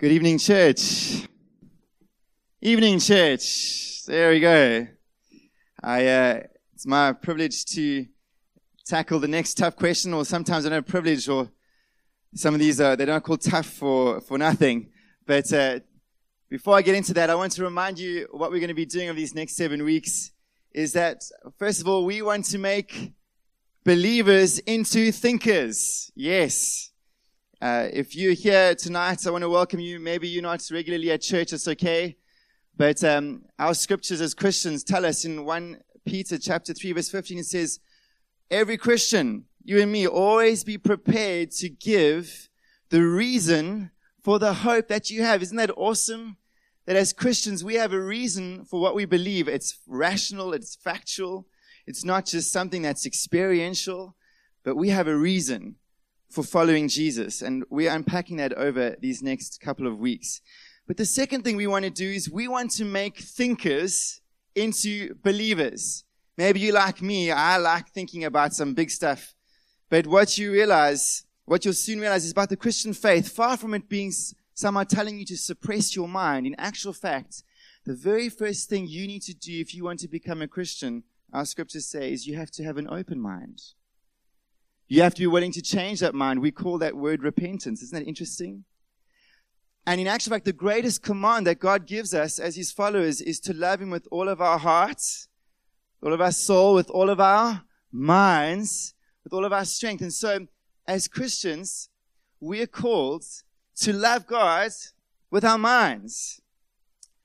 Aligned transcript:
Good 0.00 0.12
evening, 0.12 0.38
church. 0.38 1.28
Evening, 2.62 2.98
church. 3.00 4.06
There 4.06 4.30
we 4.30 4.40
go. 4.40 4.86
I, 5.82 6.06
uh, 6.06 6.40
it's 6.72 6.86
my 6.86 7.12
privilege 7.12 7.66
to 7.66 8.06
tackle 8.86 9.20
the 9.20 9.28
next 9.28 9.58
tough 9.58 9.76
question, 9.76 10.14
or 10.14 10.24
sometimes 10.24 10.64
I 10.64 10.70
don't 10.70 10.76
have 10.76 10.86
privilege, 10.86 11.28
or 11.28 11.50
some 12.34 12.54
of 12.54 12.60
these, 12.60 12.80
uh, 12.80 12.96
they 12.96 13.04
don't 13.04 13.22
call 13.22 13.36
tough 13.36 13.66
for, 13.66 14.22
for 14.22 14.38
nothing. 14.38 14.88
But, 15.26 15.52
uh, 15.52 15.80
before 16.48 16.78
I 16.78 16.80
get 16.80 16.94
into 16.94 17.12
that, 17.12 17.28
I 17.28 17.34
want 17.34 17.52
to 17.52 17.62
remind 17.62 17.98
you 17.98 18.26
what 18.30 18.50
we're 18.50 18.60
going 18.60 18.68
to 18.68 18.74
be 18.74 18.86
doing 18.86 19.10
over 19.10 19.18
these 19.18 19.34
next 19.34 19.54
seven 19.54 19.84
weeks 19.84 20.30
is 20.72 20.94
that, 20.94 21.20
first 21.58 21.82
of 21.82 21.86
all, 21.86 22.06
we 22.06 22.22
want 22.22 22.46
to 22.46 22.56
make 22.56 23.12
believers 23.84 24.60
into 24.60 25.12
thinkers. 25.12 26.10
Yes. 26.14 26.89
Uh, 27.62 27.88
if 27.92 28.16
you're 28.16 28.32
here 28.32 28.74
tonight, 28.74 29.26
I 29.26 29.30
want 29.30 29.42
to 29.42 29.48
welcome 29.50 29.80
you. 29.80 30.00
Maybe 30.00 30.26
you're 30.26 30.42
not 30.42 30.66
regularly 30.72 31.10
at 31.10 31.20
church, 31.20 31.52
it's 31.52 31.68
okay. 31.68 32.16
But 32.74 33.04
um, 33.04 33.44
our 33.58 33.74
scriptures 33.74 34.22
as 34.22 34.32
Christians 34.32 34.82
tell 34.82 35.04
us 35.04 35.26
in 35.26 35.44
1 35.44 35.78
Peter 36.06 36.38
chapter 36.38 36.72
3, 36.72 36.92
verse 36.92 37.10
15, 37.10 37.38
it 37.40 37.44
says, 37.44 37.78
Every 38.50 38.78
Christian, 38.78 39.44
you 39.62 39.78
and 39.78 39.92
me, 39.92 40.08
always 40.08 40.64
be 40.64 40.78
prepared 40.78 41.50
to 41.52 41.68
give 41.68 42.48
the 42.88 43.02
reason 43.02 43.90
for 44.22 44.38
the 44.38 44.54
hope 44.54 44.88
that 44.88 45.10
you 45.10 45.22
have. 45.22 45.42
Isn't 45.42 45.58
that 45.58 45.76
awesome? 45.76 46.38
That 46.86 46.96
as 46.96 47.12
Christians, 47.12 47.62
we 47.62 47.74
have 47.74 47.92
a 47.92 48.00
reason 48.00 48.64
for 48.64 48.80
what 48.80 48.94
we 48.94 49.04
believe. 49.04 49.48
It's 49.48 49.78
rational, 49.86 50.54
it's 50.54 50.76
factual, 50.76 51.46
it's 51.86 52.06
not 52.06 52.24
just 52.24 52.52
something 52.52 52.80
that's 52.80 53.04
experiential, 53.04 54.16
but 54.64 54.76
we 54.76 54.88
have 54.88 55.08
a 55.08 55.16
reason 55.16 55.76
for 56.30 56.44
following 56.44 56.88
Jesus. 56.88 57.42
And 57.42 57.64
we're 57.68 57.92
unpacking 57.92 58.36
that 58.38 58.52
over 58.54 58.96
these 59.00 59.22
next 59.22 59.60
couple 59.60 59.86
of 59.86 59.98
weeks. 59.98 60.40
But 60.86 60.96
the 60.96 61.04
second 61.04 61.42
thing 61.42 61.56
we 61.56 61.66
want 61.66 61.84
to 61.84 61.90
do 61.90 62.08
is 62.08 62.30
we 62.30 62.48
want 62.48 62.70
to 62.72 62.84
make 62.84 63.18
thinkers 63.18 64.20
into 64.54 65.14
believers. 65.22 66.04
Maybe 66.36 66.60
you 66.60 66.72
like 66.72 67.02
me, 67.02 67.30
I 67.30 67.58
like 67.58 67.90
thinking 67.90 68.24
about 68.24 68.54
some 68.54 68.74
big 68.74 68.90
stuff. 68.90 69.34
But 69.88 70.06
what 70.06 70.38
you 70.38 70.52
realize, 70.52 71.24
what 71.44 71.64
you'll 71.64 71.74
soon 71.74 72.00
realize 72.00 72.24
is 72.24 72.32
about 72.32 72.48
the 72.48 72.56
Christian 72.56 72.94
faith, 72.94 73.30
far 73.30 73.56
from 73.56 73.74
it 73.74 73.88
being 73.88 74.12
somehow 74.54 74.84
telling 74.84 75.18
you 75.18 75.24
to 75.26 75.36
suppress 75.36 75.94
your 75.96 76.08
mind, 76.08 76.46
in 76.46 76.54
actual 76.58 76.92
fact, 76.92 77.42
the 77.84 77.94
very 77.94 78.28
first 78.28 78.68
thing 78.68 78.86
you 78.86 79.06
need 79.06 79.22
to 79.22 79.34
do 79.34 79.60
if 79.60 79.74
you 79.74 79.84
want 79.84 80.00
to 80.00 80.08
become 80.08 80.42
a 80.42 80.48
Christian, 80.48 81.02
our 81.32 81.44
scriptures 81.44 81.86
say, 81.86 82.12
is 82.12 82.26
you 82.26 82.36
have 82.36 82.50
to 82.52 82.64
have 82.64 82.76
an 82.76 82.88
open 82.88 83.20
mind. 83.20 83.62
You 84.92 85.02
have 85.02 85.14
to 85.14 85.20
be 85.20 85.28
willing 85.28 85.52
to 85.52 85.62
change 85.62 86.00
that 86.00 86.16
mind. 86.16 86.40
We 86.40 86.50
call 86.50 86.78
that 86.78 86.96
word 86.96 87.22
repentance. 87.22 87.80
Isn't 87.80 87.96
that 87.96 88.08
interesting? 88.08 88.64
And 89.86 90.00
in 90.00 90.08
actual 90.08 90.32
fact, 90.32 90.46
the 90.46 90.52
greatest 90.52 91.00
command 91.00 91.46
that 91.46 91.60
God 91.60 91.86
gives 91.86 92.12
us 92.12 92.40
as 92.40 92.56
His 92.56 92.72
followers 92.72 93.20
is 93.20 93.38
to 93.42 93.54
love 93.54 93.80
Him 93.80 93.90
with 93.90 94.08
all 94.10 94.28
of 94.28 94.40
our 94.40 94.58
hearts, 94.58 95.28
all 96.02 96.12
of 96.12 96.20
our 96.20 96.32
soul, 96.32 96.74
with 96.74 96.90
all 96.90 97.08
of 97.08 97.20
our 97.20 97.62
minds, 97.92 98.94
with 99.22 99.32
all 99.32 99.44
of 99.44 99.52
our 99.52 99.64
strength. 99.64 100.02
And 100.02 100.12
so, 100.12 100.48
as 100.88 101.06
Christians, 101.06 101.88
we 102.40 102.60
are 102.60 102.66
called 102.66 103.24
to 103.76 103.92
love 103.92 104.26
God 104.26 104.72
with 105.30 105.44
our 105.44 105.58
minds. 105.58 106.40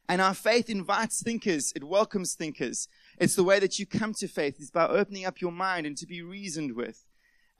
And 0.07 0.21
our 0.21 0.35
faith 0.35 0.69
invites 0.69 1.23
thinkers. 1.23 1.73
It 1.75 1.83
welcomes 1.83 2.35
thinkers. 2.35 2.87
It's 3.17 3.35
the 3.35 3.43
way 3.43 3.57
that 3.57 3.79
you 3.79 3.87
come 3.87 4.13
to 4.13 4.27
faith. 4.27 4.61
is 4.61 4.69
by 4.69 4.85
opening 4.85 5.25
up 5.25 5.41
your 5.41 5.51
mind 5.51 5.87
and 5.87 5.97
to 5.97 6.05
be 6.05 6.21
reasoned 6.21 6.75
with. 6.75 7.04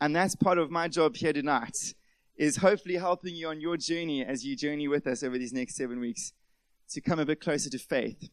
And 0.02 0.16
that's 0.16 0.36
part 0.36 0.58
of 0.58 0.70
my 0.70 0.88
job 0.88 1.16
here 1.16 1.34
tonight, 1.34 1.94
is 2.38 2.58
hopefully 2.58 2.96
helping 2.96 3.36
you 3.36 3.48
on 3.48 3.62
your 3.62 3.78
journey 3.78 4.24
as 4.24 4.46
you 4.46 4.56
journey 4.56 4.88
with 4.88 5.08
us 5.08 5.24
over 5.24 5.38
these 5.38 5.54
next 5.54 5.76
seven 5.76 6.00
weeks 6.00 6.34
to 6.90 7.02
come 7.02 7.20
a 7.20 7.26
bit 7.26 7.40
closer 7.40 7.70
to 7.70 7.80
faith. 7.80 8.30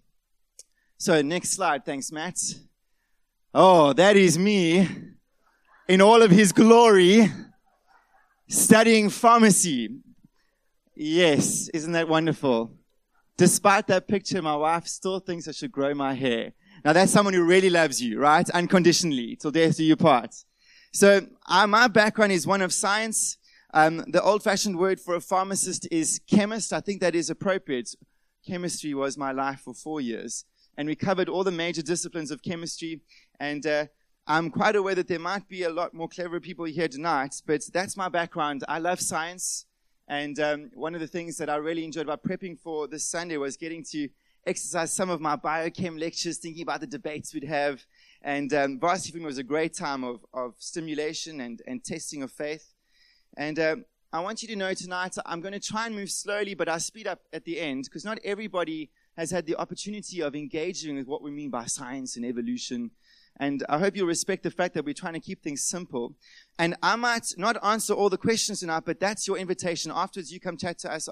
So, 0.98 1.22
next 1.22 1.52
slide. 1.52 1.84
Thanks, 1.84 2.12
Matt. 2.12 2.38
Oh, 3.54 3.92
that 3.92 4.16
is 4.16 4.38
me 4.38 4.88
in 5.88 6.00
all 6.00 6.22
of 6.22 6.30
his 6.30 6.52
glory 6.52 7.30
studying 8.48 9.10
pharmacy. 9.10 10.00
Yes, 10.94 11.68
isn't 11.74 11.92
that 11.92 12.08
wonderful? 12.08 12.76
Despite 13.36 13.86
that 13.86 14.08
picture, 14.08 14.42
my 14.42 14.56
wife 14.56 14.86
still 14.86 15.18
thinks 15.18 15.48
I 15.48 15.52
should 15.52 15.72
grow 15.72 15.94
my 15.94 16.14
hair. 16.14 16.52
Now, 16.84 16.92
that's 16.92 17.12
someone 17.12 17.34
who 17.34 17.44
really 17.44 17.70
loves 17.70 18.02
you, 18.02 18.18
right? 18.18 18.48
Unconditionally, 18.50 19.36
till 19.36 19.50
death 19.50 19.76
do 19.76 19.84
you 19.84 19.96
part. 19.96 20.34
So 20.94 21.26
uh, 21.46 21.66
my 21.66 21.88
background 21.88 22.32
is 22.32 22.46
one 22.46 22.60
of 22.60 22.70
science. 22.70 23.38
Um, 23.72 24.04
the 24.08 24.22
old-fashioned 24.22 24.78
word 24.78 25.00
for 25.00 25.14
a 25.14 25.22
pharmacist 25.22 25.88
is 25.90 26.20
chemist. 26.30 26.70
I 26.70 26.80
think 26.80 27.00
that 27.00 27.14
is 27.14 27.30
appropriate. 27.30 27.94
Chemistry 28.46 28.92
was 28.92 29.16
my 29.16 29.32
life 29.32 29.60
for 29.60 29.72
four 29.72 30.02
years, 30.02 30.44
and 30.76 30.86
we 30.86 30.94
covered 30.94 31.30
all 31.30 31.44
the 31.44 31.50
major 31.50 31.80
disciplines 31.80 32.30
of 32.30 32.42
chemistry. 32.42 33.00
And 33.40 33.66
uh, 33.66 33.86
I'm 34.26 34.50
quite 34.50 34.76
aware 34.76 34.94
that 34.94 35.08
there 35.08 35.18
might 35.18 35.48
be 35.48 35.62
a 35.62 35.70
lot 35.70 35.94
more 35.94 36.08
clever 36.08 36.40
people 36.40 36.66
here 36.66 36.88
tonight, 36.88 37.40
but 37.46 37.62
that's 37.72 37.96
my 37.96 38.10
background. 38.10 38.62
I 38.68 38.78
love 38.78 39.00
science, 39.00 39.64
and 40.08 40.38
um, 40.40 40.70
one 40.74 40.94
of 40.94 41.00
the 41.00 41.06
things 41.06 41.38
that 41.38 41.48
I 41.48 41.56
really 41.56 41.86
enjoyed 41.86 42.04
about 42.04 42.22
prepping 42.22 42.58
for 42.58 42.86
this 42.86 43.06
Sunday 43.06 43.38
was 43.38 43.56
getting 43.56 43.82
to 43.92 44.10
exercise 44.46 44.92
some 44.92 45.08
of 45.08 45.22
my 45.22 45.36
biochem 45.36 45.98
lectures, 45.98 46.36
thinking 46.36 46.64
about 46.64 46.80
the 46.80 46.86
debates 46.86 47.32
we'd 47.32 47.44
have, 47.44 47.86
and 48.22 48.52
um, 48.54 48.78
varsity 48.78 49.18
was 49.18 49.38
a 49.38 49.42
great 49.42 49.74
time 49.74 50.04
of, 50.04 50.24
of 50.32 50.54
stimulation 50.58 51.40
and, 51.40 51.60
and 51.66 51.84
testing 51.84 52.22
of 52.22 52.30
faith. 52.30 52.72
And 53.36 53.58
um, 53.58 53.84
I 54.12 54.20
want 54.20 54.42
you 54.42 54.48
to 54.48 54.56
know 54.56 54.74
tonight, 54.74 55.16
I'm 55.26 55.40
going 55.40 55.54
to 55.54 55.60
try 55.60 55.86
and 55.86 55.94
move 55.94 56.10
slowly, 56.10 56.54
but 56.54 56.68
I'll 56.68 56.78
speed 56.78 57.06
up 57.06 57.20
at 57.32 57.44
the 57.44 57.58
end 57.58 57.84
because 57.84 58.04
not 58.04 58.18
everybody 58.24 58.90
has 59.16 59.30
had 59.30 59.46
the 59.46 59.56
opportunity 59.56 60.22
of 60.22 60.36
engaging 60.36 60.96
with 60.96 61.06
what 61.06 61.22
we 61.22 61.30
mean 61.30 61.50
by 61.50 61.64
science 61.66 62.16
and 62.16 62.24
evolution. 62.24 62.92
And 63.40 63.64
I 63.68 63.78
hope 63.78 63.96
you'll 63.96 64.06
respect 64.06 64.44
the 64.44 64.50
fact 64.50 64.74
that 64.74 64.84
we're 64.84 64.94
trying 64.94 65.14
to 65.14 65.20
keep 65.20 65.42
things 65.42 65.64
simple. 65.64 66.14
And 66.58 66.76
I 66.82 66.96
might 66.96 67.26
not 67.36 67.56
answer 67.64 67.92
all 67.92 68.08
the 68.08 68.18
questions 68.18 68.60
tonight, 68.60 68.84
but 68.86 69.00
that's 69.00 69.26
your 69.26 69.38
invitation. 69.38 69.90
Afterwards, 69.92 70.30
you 70.30 70.38
come 70.38 70.56
chat 70.56 70.78
to 70.80 70.92
us. 70.92 71.08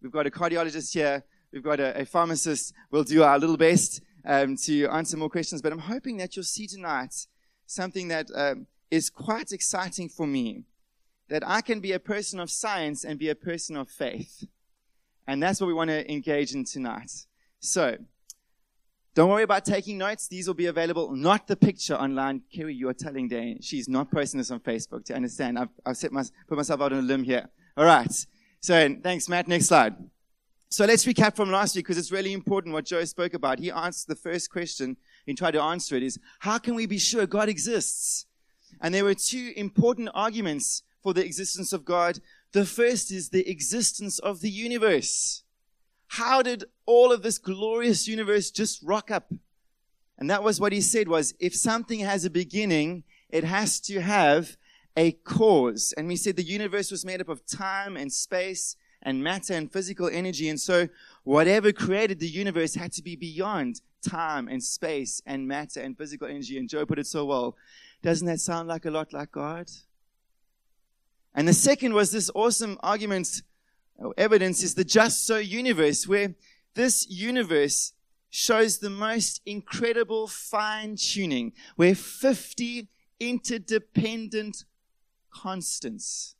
We've 0.00 0.12
got 0.12 0.26
a 0.26 0.30
cardiologist 0.30 0.92
here. 0.92 1.24
We've 1.52 1.62
got 1.62 1.80
a, 1.80 2.02
a 2.02 2.04
pharmacist. 2.04 2.74
We'll 2.90 3.04
do 3.04 3.22
our 3.22 3.38
little 3.38 3.56
best 3.56 4.02
um, 4.24 4.56
to 4.64 4.86
answer 4.88 5.16
more 5.16 5.30
questions. 5.30 5.62
But 5.62 5.72
I'm 5.72 5.78
hoping 5.78 6.16
that 6.18 6.36
you'll 6.36 6.44
see 6.44 6.66
tonight 6.66 7.14
something 7.66 8.08
that 8.08 8.26
um, 8.34 8.66
is 8.90 9.10
quite 9.10 9.52
exciting 9.52 10.08
for 10.08 10.26
me 10.26 10.64
that 11.28 11.42
I 11.46 11.60
can 11.60 11.80
be 11.80 11.92
a 11.92 11.98
person 11.98 12.38
of 12.38 12.50
science 12.50 13.04
and 13.04 13.18
be 13.18 13.28
a 13.28 13.34
person 13.34 13.76
of 13.76 13.88
faith. 13.88 14.44
And 15.26 15.42
that's 15.42 15.60
what 15.60 15.66
we 15.66 15.74
want 15.74 15.88
to 15.88 16.10
engage 16.10 16.54
in 16.54 16.64
tonight. 16.64 17.10
So, 17.60 17.96
don't 19.14 19.30
worry 19.30 19.44
about 19.44 19.64
taking 19.64 19.96
notes. 19.96 20.28
These 20.28 20.46
will 20.46 20.54
be 20.54 20.66
available, 20.66 21.14
not 21.14 21.46
the 21.46 21.56
picture 21.56 21.94
online. 21.94 22.42
Kerry, 22.52 22.74
you 22.74 22.88
are 22.88 22.94
telling 22.94 23.28
Dane 23.28 23.60
she's 23.62 23.88
not 23.88 24.10
posting 24.10 24.38
this 24.38 24.50
on 24.50 24.60
Facebook 24.60 25.04
to 25.06 25.14
understand. 25.14 25.58
I've, 25.58 25.68
I've 25.86 25.96
set 25.96 26.12
my, 26.12 26.24
put 26.48 26.56
myself 26.56 26.80
out 26.80 26.92
on 26.92 26.98
a 26.98 27.02
limb 27.02 27.22
here. 27.22 27.48
All 27.76 27.84
right. 27.84 28.12
So, 28.60 28.96
thanks, 29.02 29.28
Matt. 29.28 29.48
Next 29.48 29.66
slide. 29.66 29.94
So 30.74 30.84
let's 30.86 31.04
recap 31.04 31.36
from 31.36 31.52
last 31.52 31.76
week 31.76 31.84
because 31.84 31.98
it's 31.98 32.10
really 32.10 32.32
important 32.32 32.74
what 32.74 32.84
Joe 32.84 33.04
spoke 33.04 33.32
about. 33.32 33.60
He 33.60 33.70
answered 33.70 34.08
the 34.08 34.20
first 34.20 34.50
question 34.50 34.96
and 35.24 35.38
tried 35.38 35.52
to 35.52 35.62
answer 35.62 35.94
it 35.94 36.02
is, 36.02 36.18
how 36.40 36.58
can 36.58 36.74
we 36.74 36.84
be 36.84 36.98
sure 36.98 37.28
God 37.28 37.48
exists? 37.48 38.26
And 38.80 38.92
there 38.92 39.04
were 39.04 39.14
two 39.14 39.52
important 39.54 40.08
arguments 40.14 40.82
for 41.00 41.14
the 41.14 41.24
existence 41.24 41.72
of 41.72 41.84
God. 41.84 42.18
The 42.50 42.64
first 42.64 43.12
is 43.12 43.28
the 43.28 43.48
existence 43.48 44.18
of 44.18 44.40
the 44.40 44.50
universe. 44.50 45.44
How 46.08 46.42
did 46.42 46.64
all 46.86 47.12
of 47.12 47.22
this 47.22 47.38
glorious 47.38 48.08
universe 48.08 48.50
just 48.50 48.82
rock 48.82 49.12
up? 49.12 49.32
And 50.18 50.28
that 50.28 50.42
was 50.42 50.60
what 50.60 50.72
he 50.72 50.80
said 50.80 51.06
was, 51.06 51.34
if 51.38 51.54
something 51.54 52.00
has 52.00 52.24
a 52.24 52.30
beginning, 52.30 53.04
it 53.30 53.44
has 53.44 53.78
to 53.82 54.00
have 54.00 54.56
a 54.96 55.12
cause. 55.12 55.94
And 55.96 56.08
we 56.08 56.16
said 56.16 56.34
the 56.34 56.42
universe 56.42 56.90
was 56.90 57.04
made 57.04 57.20
up 57.20 57.28
of 57.28 57.46
time 57.46 57.96
and 57.96 58.12
space 58.12 58.74
and 59.04 59.22
matter 59.22 59.54
and 59.54 59.72
physical 59.72 60.08
energy. 60.08 60.48
And 60.48 60.60
so 60.60 60.88
whatever 61.24 61.72
created 61.72 62.20
the 62.20 62.28
universe 62.28 62.74
had 62.74 62.92
to 62.92 63.02
be 63.02 63.16
beyond 63.16 63.80
time 64.02 64.48
and 64.48 64.62
space 64.62 65.22
and 65.26 65.46
matter 65.46 65.80
and 65.80 65.96
physical 65.96 66.28
energy. 66.28 66.58
And 66.58 66.68
Joe 66.68 66.86
put 66.86 66.98
it 66.98 67.06
so 67.06 67.24
well. 67.24 67.56
Doesn't 68.02 68.26
that 68.26 68.40
sound 68.40 68.68
like 68.68 68.84
a 68.84 68.90
lot 68.90 69.12
like 69.12 69.32
God? 69.32 69.70
And 71.34 71.48
the 71.48 71.52
second 71.52 71.94
was 71.94 72.12
this 72.12 72.30
awesome 72.34 72.78
argument, 72.82 73.42
or 73.96 74.14
evidence 74.16 74.62
is 74.62 74.74
the 74.74 74.84
just 74.84 75.26
so 75.26 75.38
universe, 75.38 76.06
where 76.06 76.34
this 76.74 77.08
universe 77.08 77.92
shows 78.30 78.78
the 78.78 78.90
most 78.90 79.40
incredible 79.44 80.28
fine 80.28 80.96
tuning, 80.96 81.52
where 81.76 81.94
50 81.94 82.88
interdependent 83.20 84.64
constants 85.32 86.33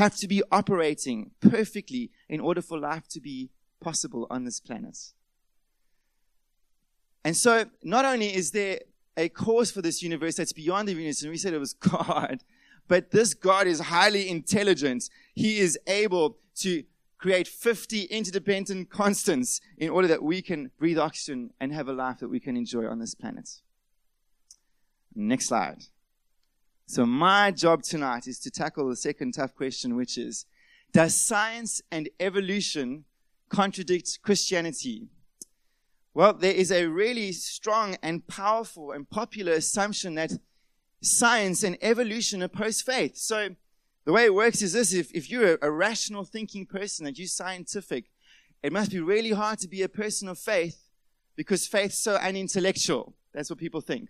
have 0.00 0.16
to 0.16 0.26
be 0.26 0.42
operating 0.50 1.30
perfectly 1.40 2.10
in 2.26 2.40
order 2.40 2.62
for 2.62 2.78
life 2.78 3.06
to 3.06 3.20
be 3.20 3.50
possible 3.82 4.26
on 4.30 4.44
this 4.44 4.58
planet. 4.58 4.96
And 7.22 7.36
so, 7.36 7.66
not 7.82 8.06
only 8.06 8.34
is 8.34 8.52
there 8.52 8.80
a 9.18 9.28
cause 9.28 9.70
for 9.70 9.82
this 9.82 10.02
universe 10.02 10.36
that's 10.36 10.54
beyond 10.54 10.88
the 10.88 10.94
universe, 10.94 11.20
and 11.20 11.30
we 11.30 11.36
said 11.36 11.52
it 11.52 11.58
was 11.58 11.74
God, 11.98 12.42
but 12.88 13.10
this 13.10 13.34
God 13.34 13.66
is 13.66 13.80
highly 13.80 14.26
intelligent. 14.26 15.10
He 15.34 15.58
is 15.58 15.78
able 15.86 16.38
to 16.56 16.84
create 17.18 17.46
50 17.46 18.04
interdependent 18.04 18.88
constants 18.88 19.60
in 19.76 19.90
order 19.90 20.08
that 20.08 20.22
we 20.22 20.40
can 20.40 20.70
breathe 20.78 20.98
oxygen 20.98 21.50
and 21.60 21.74
have 21.74 21.88
a 21.88 21.92
life 21.92 22.20
that 22.20 22.28
we 22.28 22.40
can 22.40 22.56
enjoy 22.56 22.86
on 22.86 23.00
this 23.00 23.14
planet. 23.14 23.50
Next 25.14 25.48
slide. 25.48 25.82
So, 26.90 27.06
my 27.06 27.52
job 27.52 27.84
tonight 27.84 28.26
is 28.26 28.40
to 28.40 28.50
tackle 28.50 28.88
the 28.88 28.96
second 28.96 29.34
tough 29.34 29.54
question, 29.54 29.94
which 29.94 30.18
is 30.18 30.46
Does 30.92 31.24
science 31.24 31.80
and 31.92 32.08
evolution 32.18 33.04
contradict 33.48 34.18
Christianity? 34.22 35.06
Well, 36.14 36.32
there 36.32 36.52
is 36.52 36.72
a 36.72 36.86
really 36.86 37.30
strong 37.30 37.96
and 38.02 38.26
powerful 38.26 38.90
and 38.90 39.08
popular 39.08 39.52
assumption 39.52 40.16
that 40.16 40.32
science 41.00 41.62
and 41.62 41.78
evolution 41.80 42.42
oppose 42.42 42.82
faith. 42.82 43.16
So, 43.16 43.50
the 44.04 44.12
way 44.12 44.24
it 44.24 44.34
works 44.34 44.60
is 44.60 44.72
this 44.72 44.92
if, 44.92 45.14
if 45.14 45.30
you're 45.30 45.58
a, 45.62 45.70
rational 45.70 46.24
thinking 46.24 46.66
person 46.66 47.06
and 47.06 47.16
you're 47.16 47.28
scientific, 47.28 48.06
it 48.64 48.72
must 48.72 48.90
be 48.90 48.98
really 48.98 49.30
hard 49.30 49.60
to 49.60 49.68
be 49.68 49.82
a 49.82 49.88
person 49.88 50.26
of 50.26 50.40
faith 50.40 50.88
because 51.36 51.68
faith's 51.68 52.00
so 52.00 52.16
unintellectual. 52.16 53.14
That's 53.32 53.48
what 53.48 53.60
people 53.60 53.80
think. 53.80 54.08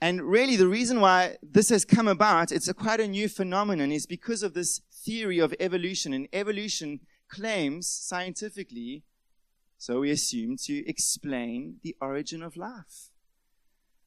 And 0.00 0.22
really, 0.22 0.56
the 0.56 0.66
reason 0.66 1.00
why 1.00 1.36
this 1.42 1.68
has 1.68 1.84
come 1.84 2.08
about, 2.08 2.52
it's 2.52 2.68
a 2.68 2.74
quite 2.74 3.00
a 3.00 3.08
new 3.08 3.28
phenomenon, 3.28 3.92
is 3.92 4.06
because 4.06 4.42
of 4.42 4.54
this 4.54 4.80
theory 4.92 5.38
of 5.38 5.54
evolution. 5.60 6.14
And 6.14 6.26
evolution 6.32 7.00
claims 7.28 7.86
scientifically, 7.86 9.02
so 9.76 10.00
we 10.00 10.10
assume, 10.10 10.56
to 10.64 10.88
explain 10.88 11.76
the 11.82 11.96
origin 12.00 12.42
of 12.42 12.56
life. 12.56 13.10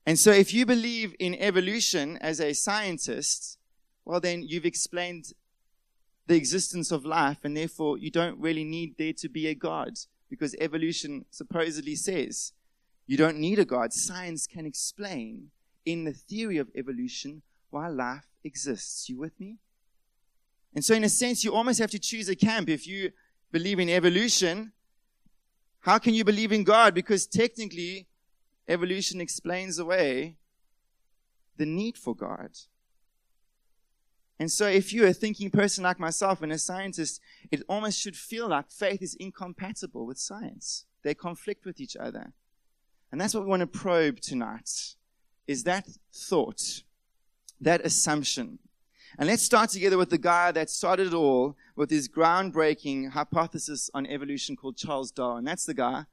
And 0.06 0.18
so, 0.18 0.32
if 0.32 0.54
you 0.54 0.66
believe 0.66 1.16
in 1.20 1.36
evolution 1.36 2.18
as 2.18 2.40
a 2.40 2.54
scientist, 2.54 3.60
well, 4.04 4.20
then 4.20 4.44
you've 4.44 4.66
explained 4.66 5.34
the 6.26 6.36
existence 6.36 6.92
of 6.92 7.06
life, 7.06 7.40
and 7.44 7.56
therefore 7.56 7.98
you 7.98 8.10
don't 8.10 8.40
really 8.40 8.64
need 8.64 8.96
there 8.98 9.14
to 9.14 9.30
be 9.30 9.48
a 9.48 9.56
God, 9.56 9.94
because 10.30 10.56
evolution 10.60 11.26
supposedly 11.30 11.96
says 11.96 12.54
you 13.06 13.16
don't 13.16 13.38
need 13.38 13.60
a 13.60 13.66
God. 13.66 13.94
Science 13.94 14.48
can 14.48 14.66
explain 14.66 15.52
in 15.86 16.04
the 16.06 16.14
theory 16.14 16.58
of 16.58 16.70
evolution 16.76 17.42
why 17.70 17.88
life 17.88 18.28
exists. 18.44 19.10
You 19.10 19.18
with 19.18 19.40
me? 19.40 19.58
And 20.76 20.84
so, 20.84 20.94
in 20.94 21.04
a 21.04 21.10
sense, 21.10 21.44
you 21.44 21.54
almost 21.54 21.80
have 21.80 21.92
to 21.92 22.00
choose 22.00 22.30
a 22.30 22.36
camp. 22.36 22.70
If 22.70 22.88
you 22.88 23.12
believe 23.52 23.80
in 23.80 23.90
evolution, 23.90 24.72
how 25.82 25.98
can 25.98 26.14
you 26.14 26.24
believe 26.24 26.52
in 26.52 26.64
God? 26.64 26.94
Because 26.94 27.28
technically, 27.28 28.08
evolution 28.68 29.22
explains 29.22 29.78
away 29.78 30.38
the 31.58 31.66
need 31.66 31.98
for 31.98 32.16
God. 32.16 32.50
And 34.40 34.52
so, 34.52 34.68
if 34.68 34.92
you're 34.94 35.08
a 35.08 35.14
thinking 35.14 35.52
person 35.52 35.84
like 35.84 36.00
myself 36.00 36.42
and 36.42 36.52
a 36.52 36.58
scientist, 36.58 37.22
it 37.52 37.62
almost 37.68 38.00
should 38.00 38.16
feel 38.16 38.50
like 38.50 38.72
faith 38.72 39.02
is 39.02 39.16
incompatible 39.16 40.06
with 40.06 40.18
science. 40.18 40.86
They 41.04 41.14
conflict 41.14 41.66
with 41.66 41.80
each 41.80 41.96
other. 41.96 42.34
And 43.12 43.22
that's 43.22 43.36
what 43.36 43.44
we 43.44 43.50
want 43.50 43.60
to 43.60 43.68
probe 43.68 44.22
tonight 44.22 44.96
is 45.48 45.64
that 45.64 45.88
thought, 46.14 46.84
that 47.60 47.82
assumption. 47.82 48.60
And 49.18 49.30
let's 49.30 49.44
start 49.44 49.70
together 49.70 49.98
with 49.98 50.10
the 50.10 50.18
guy 50.18 50.52
that 50.52 50.70
started 50.70 51.08
it 51.08 51.14
all 51.14 51.56
with 51.76 51.90
his 51.90 52.10
groundbreaking 52.10 53.12
hypothesis 53.12 53.90
on 53.94 54.06
evolution 54.08 54.56
called 54.56 54.78
Charles 54.78 55.12
Darwin. 55.12 55.44
That's 55.44 55.66
the 55.66 55.74
guy. 55.74 56.06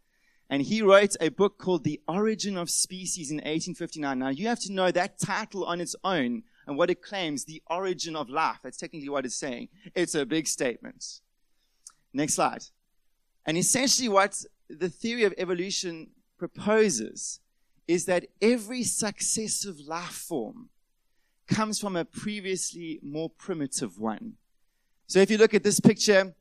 And 0.51 0.63
he 0.63 0.83
wrote 0.83 1.17
a 1.21 1.29
book 1.29 1.59
called 1.59 1.85
The 1.85 2.01
Origin 2.09 2.57
of 2.57 2.69
Species 2.69 3.31
in 3.31 3.37
1859. 3.37 4.19
Now, 4.19 4.29
you 4.29 4.49
have 4.49 4.61
to 4.61 4.73
know 4.73 4.91
that 4.91 5.19
title 5.19 5.65
on 5.65 5.81
its 5.81 5.95
own 6.03 6.43
and 6.67 6.77
what 6.77 6.91
it 6.91 7.03
claims, 7.03 7.45
the 7.45 7.63
origin 7.71 8.17
of 8.17 8.29
life. 8.29 8.59
That's 8.63 8.77
technically 8.77 9.09
what 9.09 9.25
it's 9.25 9.37
saying. 9.37 9.69
It's 9.95 10.15
a 10.15 10.27
big 10.27 10.47
statement. 10.47 11.21
Next 12.13 12.35
slide. 12.35 12.65
And 13.47 13.57
essentially, 13.57 14.09
what 14.09 14.45
the 14.69 14.89
theory 14.89 15.25
of 15.25 15.33
evolution 15.39 16.11
proposes 16.37 17.41
is 17.91 18.05
that 18.05 18.25
every 18.41 18.85
successive 18.85 19.81
life 19.81 20.13
form 20.29 20.69
comes 21.49 21.81
from 21.81 21.97
a 21.97 22.05
previously 22.05 23.01
more 23.03 23.29
primitive 23.29 23.99
one. 23.99 24.35
So 25.09 25.19
if 25.19 25.29
you 25.29 25.37
look 25.37 25.55
at 25.55 25.65
this 25.65 25.81
picture, 25.81 26.33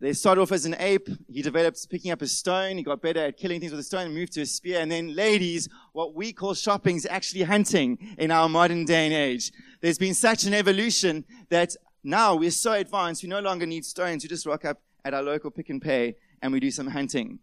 they 0.00 0.12
started 0.12 0.40
off 0.40 0.50
as 0.50 0.66
an 0.66 0.74
ape. 0.80 1.08
He 1.28 1.40
developed 1.40 1.88
picking 1.88 2.10
up 2.10 2.20
a 2.20 2.26
stone. 2.26 2.78
He 2.78 2.82
got 2.82 3.00
better 3.00 3.26
at 3.26 3.36
killing 3.36 3.60
things 3.60 3.70
with 3.70 3.78
a 3.78 3.84
stone 3.84 4.06
and 4.06 4.14
moved 4.14 4.32
to 4.32 4.40
a 4.40 4.46
spear. 4.46 4.80
And 4.80 4.90
then 4.90 5.14
ladies, 5.14 5.68
what 5.92 6.16
we 6.16 6.32
call 6.32 6.52
shopping 6.52 6.96
is 6.96 7.06
actually 7.08 7.44
hunting 7.44 8.16
in 8.18 8.32
our 8.32 8.48
modern 8.48 8.84
day 8.84 9.06
and 9.06 9.14
age. 9.14 9.52
There's 9.80 9.98
been 9.98 10.14
such 10.14 10.46
an 10.46 10.52
evolution 10.52 11.24
that 11.48 11.76
now 12.02 12.34
we're 12.34 12.50
so 12.50 12.72
advanced, 12.72 13.22
we 13.22 13.28
no 13.28 13.38
longer 13.38 13.66
need 13.66 13.84
stones. 13.84 14.24
We 14.24 14.28
just 14.28 14.46
rock 14.46 14.64
up 14.64 14.82
at 15.04 15.14
our 15.14 15.22
local 15.22 15.52
Pick 15.52 15.70
and 15.70 15.80
Pay 15.80 16.16
and 16.42 16.52
we 16.52 16.58
do 16.58 16.72
some 16.72 16.88
hunting. 16.88 17.38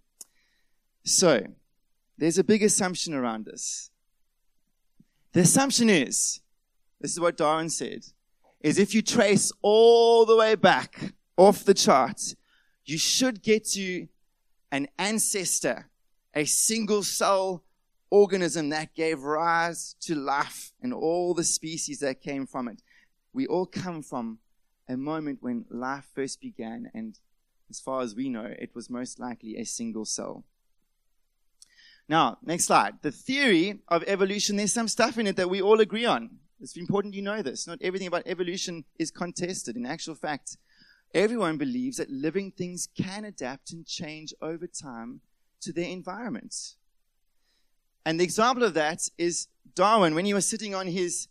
So, 1.06 1.48
there's 2.18 2.38
a 2.38 2.44
big 2.44 2.64
assumption 2.64 3.14
around 3.14 3.46
this. 3.46 3.90
The 5.34 5.42
assumption 5.42 5.90
is, 5.90 6.42
this 7.02 7.12
is 7.12 7.20
what 7.20 7.38
Darwin 7.38 7.70
said, 7.70 8.06
is 8.62 8.78
if 8.78 8.94
you 8.94 9.02
trace 9.02 9.52
all 9.62 10.26
the 10.26 10.38
way 10.38 10.56
back 10.56 11.14
off 11.38 11.66
the 11.66 11.74
chart, 11.74 12.22
you 12.86 12.98
should 12.98 13.42
get 13.42 13.66
to 13.70 14.08
an 14.72 14.88
ancestor, 14.98 15.90
a 16.34 16.46
single 16.46 17.04
cell 17.04 17.64
organism 18.10 18.70
that 18.70 18.94
gave 18.94 19.24
rise 19.24 19.96
to 20.02 20.14
life 20.14 20.72
and 20.82 20.94
all 20.94 21.34
the 21.34 21.44
species 21.44 22.00
that 22.00 22.22
came 22.22 22.46
from 22.46 22.68
it. 22.68 22.82
We 23.34 23.48
all 23.48 23.66
come 23.66 24.04
from 24.04 24.38
a 24.88 24.96
moment 24.96 25.40
when 25.42 25.66
life 25.70 26.08
first 26.14 26.40
began, 26.40 26.92
and 26.94 27.18
as 27.70 27.80
far 27.80 28.02
as 28.02 28.16
we 28.16 28.30
know, 28.30 28.46
it 28.46 28.76
was 28.76 28.90
most 28.90 29.20
likely 29.20 29.58
a 29.58 29.66
single 29.66 30.06
cell. 30.06 30.44
Now, 32.10 32.38
next 32.44 32.66
slide. 32.66 32.96
The 33.02 33.12
theory 33.12 33.80
of 33.88 34.04
evolution, 34.08 34.58
there's 34.58 34.74
some 34.74 34.88
stuff 34.88 35.18
in 35.18 35.28
it 35.28 35.36
that 35.38 35.50
we 35.50 35.62
all 35.62 35.80
agree 35.80 36.06
on. 36.06 36.30
It's 36.60 36.78
important 36.78 37.14
you 37.14 37.22
know 37.22 37.42
this. 37.42 37.68
Not 37.68 37.80
everything 37.82 38.08
about 38.08 38.24
evolution 38.26 38.86
is 39.00 39.12
contested. 39.12 39.76
In 39.76 39.86
actual 39.86 40.16
fact, 40.16 40.58
everyone 41.14 41.58
believes 41.58 41.98
that 41.98 42.10
living 42.10 42.52
things 42.52 42.88
can 42.98 43.26
adapt 43.26 43.72
and 43.72 43.86
change 43.86 44.34
over 44.42 44.68
time 44.68 45.22
to 45.62 45.74
their 45.74 45.90
environment. 45.90 46.76
And 48.06 48.20
the 48.20 48.24
example 48.24 48.64
of 48.64 48.74
that 48.74 49.08
is 49.18 49.48
Darwin, 49.76 50.14
when 50.14 50.26
he 50.26 50.34
was 50.34 50.48
sitting 50.48 50.76
on 50.76 50.88
his 50.88 51.28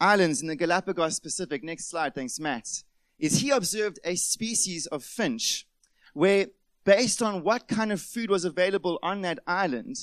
islands 0.00 0.42
in 0.42 0.48
the 0.48 0.56
Galapagos 0.56 1.20
Pacific. 1.20 1.62
Next 1.62 1.88
slide, 1.88 2.14
thanks, 2.14 2.38
Matt. 2.38 2.82
Is 3.18 3.38
he 3.38 3.50
observed 3.50 3.98
a 4.04 4.16
species 4.16 4.86
of 4.86 5.04
finch 5.04 5.66
where 6.12 6.48
based 6.84 7.22
on 7.22 7.42
what 7.42 7.68
kind 7.68 7.92
of 7.92 8.00
food 8.00 8.30
was 8.30 8.44
available 8.44 8.98
on 9.02 9.22
that 9.22 9.38
island, 9.46 9.96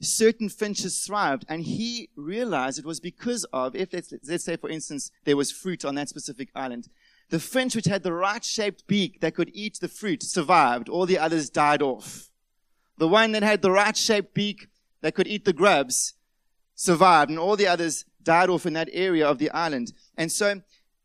certain 0.00 0.48
finches 0.48 1.04
thrived. 1.04 1.44
And 1.48 1.62
he 1.62 2.10
realized 2.16 2.78
it 2.78 2.84
was 2.86 3.00
because 3.00 3.44
of, 3.52 3.74
if 3.74 3.92
let's, 3.92 4.12
let's 4.26 4.44
say, 4.44 4.56
for 4.56 4.70
instance, 4.70 5.10
there 5.24 5.36
was 5.36 5.52
fruit 5.52 5.84
on 5.84 5.94
that 5.96 6.08
specific 6.08 6.50
island, 6.54 6.88
the 7.30 7.40
finch 7.40 7.76
which 7.76 7.86
had 7.86 8.02
the 8.02 8.12
right 8.12 8.44
shaped 8.44 8.86
beak 8.86 9.20
that 9.20 9.34
could 9.34 9.50
eat 9.54 9.78
the 9.80 9.88
fruit 9.88 10.22
survived. 10.22 10.88
All 10.88 11.06
the 11.06 11.18
others 11.18 11.48
died 11.48 11.82
off. 11.82 12.30
The 12.98 13.08
one 13.08 13.32
that 13.32 13.42
had 13.42 13.62
the 13.62 13.70
right 13.70 13.96
shaped 13.96 14.34
beak 14.34 14.68
that 15.00 15.14
could 15.14 15.26
eat 15.26 15.44
the 15.44 15.52
grubs 15.52 16.14
survived, 16.74 17.30
and 17.30 17.38
all 17.38 17.56
the 17.56 17.66
others 17.66 18.04
died 18.22 18.50
off 18.50 18.66
in 18.66 18.72
that 18.74 18.88
area 18.92 19.26
of 19.26 19.38
the 19.38 19.50
island. 19.50 19.92
And 20.16 20.30
so, 20.30 20.60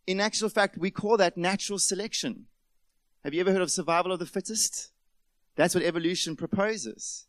in 0.07 0.19
actual 0.19 0.50
fact, 0.50 0.77
we 0.77 0.91
call 0.91 1.17
that 1.17 1.38
natural 1.38 1.79
selection. 1.79 2.47
Have 3.25 3.34
you 3.34 3.39
ever 3.39 3.51
heard 3.51 3.63
of 3.63 3.72
survival 3.72 4.12
of 4.12 4.20
the 4.20 4.27
fittest? 4.27 4.91
That's 5.55 5.74
what 5.74 5.84
evolution 5.84 6.36
proposes. 6.36 7.25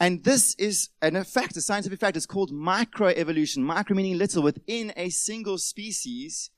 And 0.00 0.24
this 0.24 0.56
is 0.56 0.88
an 1.00 1.22
fact, 1.22 1.56
a 1.56 1.60
scientific 1.60 2.00
fact. 2.00 2.16
It's 2.16 2.26
called 2.26 2.50
microevolution. 2.50 3.58
Micro 3.58 3.94
meaning 3.94 4.18
little. 4.18 4.42
Within 4.42 4.92
a 4.96 5.10
single 5.10 5.56
species, 5.56 6.50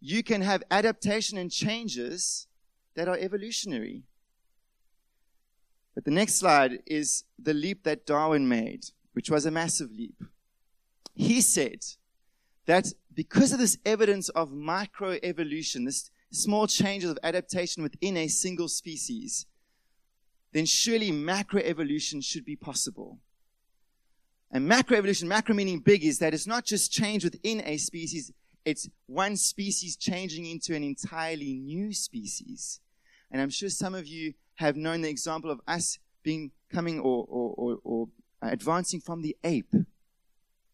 you 0.00 0.22
can 0.22 0.42
have 0.42 0.62
adaptation 0.70 1.36
and 1.38 1.50
changes 1.50 2.46
that 2.94 3.08
are 3.08 3.18
evolutionary. 3.18 4.04
But 5.92 6.04
the 6.04 6.12
next 6.12 6.36
slide 6.36 6.84
is 6.86 7.24
the 7.36 7.52
leap 7.52 7.82
that 7.82 8.06
Darwin 8.06 8.48
made, 8.48 8.84
which 9.12 9.28
was 9.28 9.44
a 9.44 9.50
massive 9.50 9.90
leap. 9.90 10.22
He 11.16 11.40
said 11.40 11.84
that 12.66 12.92
because 13.12 13.52
of 13.52 13.58
this 13.58 13.76
evidence 13.84 14.28
of 14.28 14.52
microevolution, 14.52 15.84
this 15.84 16.12
small 16.30 16.66
changes 16.66 17.10
of 17.10 17.18
adaptation 17.22 17.82
within 17.82 18.16
a 18.16 18.28
single 18.28 18.68
species, 18.68 19.46
then 20.52 20.66
surely 20.66 21.10
macroevolution 21.10 22.24
should 22.24 22.44
be 22.44 22.56
possible. 22.56 23.18
And 24.50 24.70
macroevolution, 24.70 25.24
macro 25.24 25.54
meaning 25.54 25.80
big, 25.80 26.04
is 26.04 26.18
that 26.20 26.34
it's 26.34 26.46
not 26.46 26.64
just 26.64 26.92
change 26.92 27.24
within 27.24 27.62
a 27.64 27.76
species, 27.76 28.32
it's 28.64 28.88
one 29.06 29.36
species 29.36 29.96
changing 29.96 30.46
into 30.46 30.74
an 30.74 30.82
entirely 30.82 31.54
new 31.54 31.92
species. 31.92 32.80
And 33.30 33.40
I'm 33.40 33.50
sure 33.50 33.68
some 33.68 33.94
of 33.94 34.06
you 34.06 34.34
have 34.56 34.76
known 34.76 35.02
the 35.02 35.08
example 35.08 35.50
of 35.50 35.60
us 35.66 35.98
being 36.22 36.52
coming 36.72 37.00
or, 37.00 37.26
or, 37.28 37.54
or, 37.56 37.78
or 37.84 38.08
advancing 38.42 39.00
from 39.00 39.22
the 39.22 39.36
ape. 39.44 39.74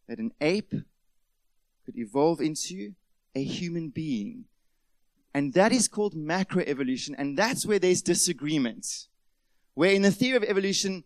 That 0.09 0.19
an 0.19 0.33
ape 0.41 0.75
could 1.85 1.97
evolve 1.97 2.41
into 2.41 2.95
a 3.35 3.43
human 3.43 3.89
being 3.89 4.45
And 5.35 5.55
that 5.55 5.73
is 5.73 5.89
called 5.89 6.15
macroevolution. 6.15 7.15
And 7.17 7.39
that's 7.39 7.65
where 7.65 7.79
there's 7.79 8.03
disagreement. 8.03 9.09
Where 9.75 9.93
in 9.93 10.03
the 10.03 10.11
theory 10.11 10.37
of 10.37 10.45
evolution, 10.45 11.05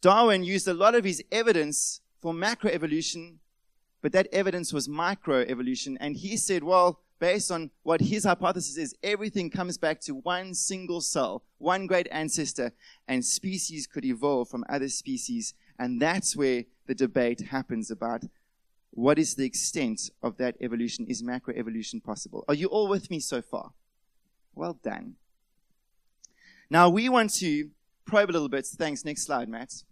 Darwin 0.00 0.42
used 0.42 0.66
a 0.66 0.74
lot 0.74 0.94
of 0.94 1.04
his 1.04 1.22
evidence 1.30 2.00
for 2.20 2.32
macroevolution, 2.32 3.36
but 4.02 4.12
that 4.12 4.26
evidence 4.32 4.72
was 4.72 4.88
microevolution. 4.88 5.96
And 6.00 6.16
he 6.16 6.36
said, 6.36 6.64
well, 6.64 7.00
based 7.20 7.50
on 7.52 7.70
what 7.82 8.00
his 8.00 8.24
hypothesis 8.24 8.76
is, 8.76 8.94
everything 9.02 9.50
comes 9.50 9.78
back 9.78 10.00
to 10.00 10.14
one 10.14 10.54
single 10.54 11.00
cell, 11.00 11.44
one 11.58 11.86
great 11.86 12.08
ancestor, 12.10 12.72
and 13.06 13.24
species 13.24 13.86
could 13.86 14.04
evolve 14.04 14.48
from 14.48 14.64
other 14.68 14.88
species. 14.88 15.54
And 15.78 16.00
that's 16.00 16.34
where 16.34 16.64
the 16.86 16.94
debate 16.94 17.40
happens 17.42 17.90
about 17.90 18.24
what 18.90 19.18
is 19.18 19.34
the 19.34 19.44
extent 19.44 20.10
of 20.22 20.36
that 20.38 20.56
evolution? 20.60 21.06
Is 21.08 21.22
macroevolution 21.22 22.02
possible? 22.02 22.44
Are 22.48 22.54
you 22.54 22.66
all 22.66 22.88
with 22.88 23.10
me 23.10 23.20
so 23.20 23.40
far? 23.40 23.72
Well 24.54 24.78
done. 24.82 25.14
Now 26.68 26.88
we 26.88 27.08
want 27.08 27.32
to 27.34 27.70
probe 28.04 28.30
a 28.30 28.32
little 28.32 28.48
bit. 28.48 28.66
Thanks. 28.66 29.04
Next 29.04 29.24
slide, 29.24 29.48
Matt. 29.48 29.84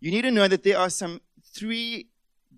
You 0.00 0.10
need 0.10 0.22
to 0.22 0.30
know 0.30 0.48
that 0.48 0.62
there 0.62 0.78
are 0.78 0.90
some 0.90 1.20
three 1.54 2.08